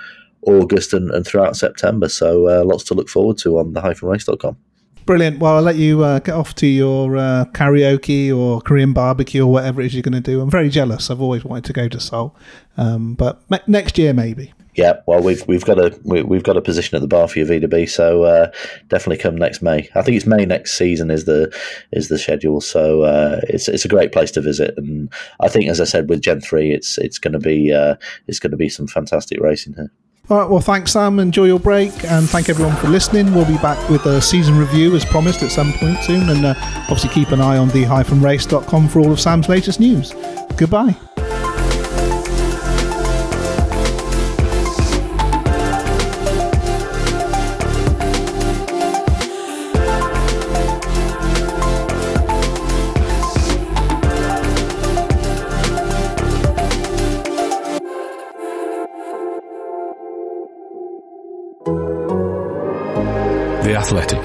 [0.43, 2.09] August and, and throughout September.
[2.09, 4.57] So uh, lots to look forward to on the-race.com.
[5.05, 5.39] Brilliant.
[5.39, 9.49] Well, I'll let you uh, get off to your uh, karaoke or Korean barbecue or
[9.49, 10.41] whatever it is you're going to do.
[10.41, 11.09] I'm very jealous.
[11.09, 12.35] I've always wanted to go to Seoul,
[12.75, 14.53] um, but me- next year maybe.
[14.77, 17.39] Yeah, well, we've we've got a we, have got a position at the bar for
[17.39, 18.51] your V to B, so uh,
[18.89, 19.89] definitely come next May.
[19.95, 21.57] I think it's May next season is the
[21.91, 25.67] is the schedule, so uh, it's it's a great place to visit, and I think,
[25.67, 27.95] as I said, with Gen three, it's it's going to be uh,
[28.27, 29.91] it's going to be some fantastic racing here.
[30.29, 31.19] All right, well, thanks, Sam.
[31.19, 33.33] Enjoy your break, and thank everyone for listening.
[33.33, 36.53] We'll be back with a season review as promised at some point soon, and uh,
[36.89, 40.13] obviously keep an eye on the-race.com for all of Sam's latest news.
[40.57, 40.97] Goodbye.
[63.87, 64.16] Athletic.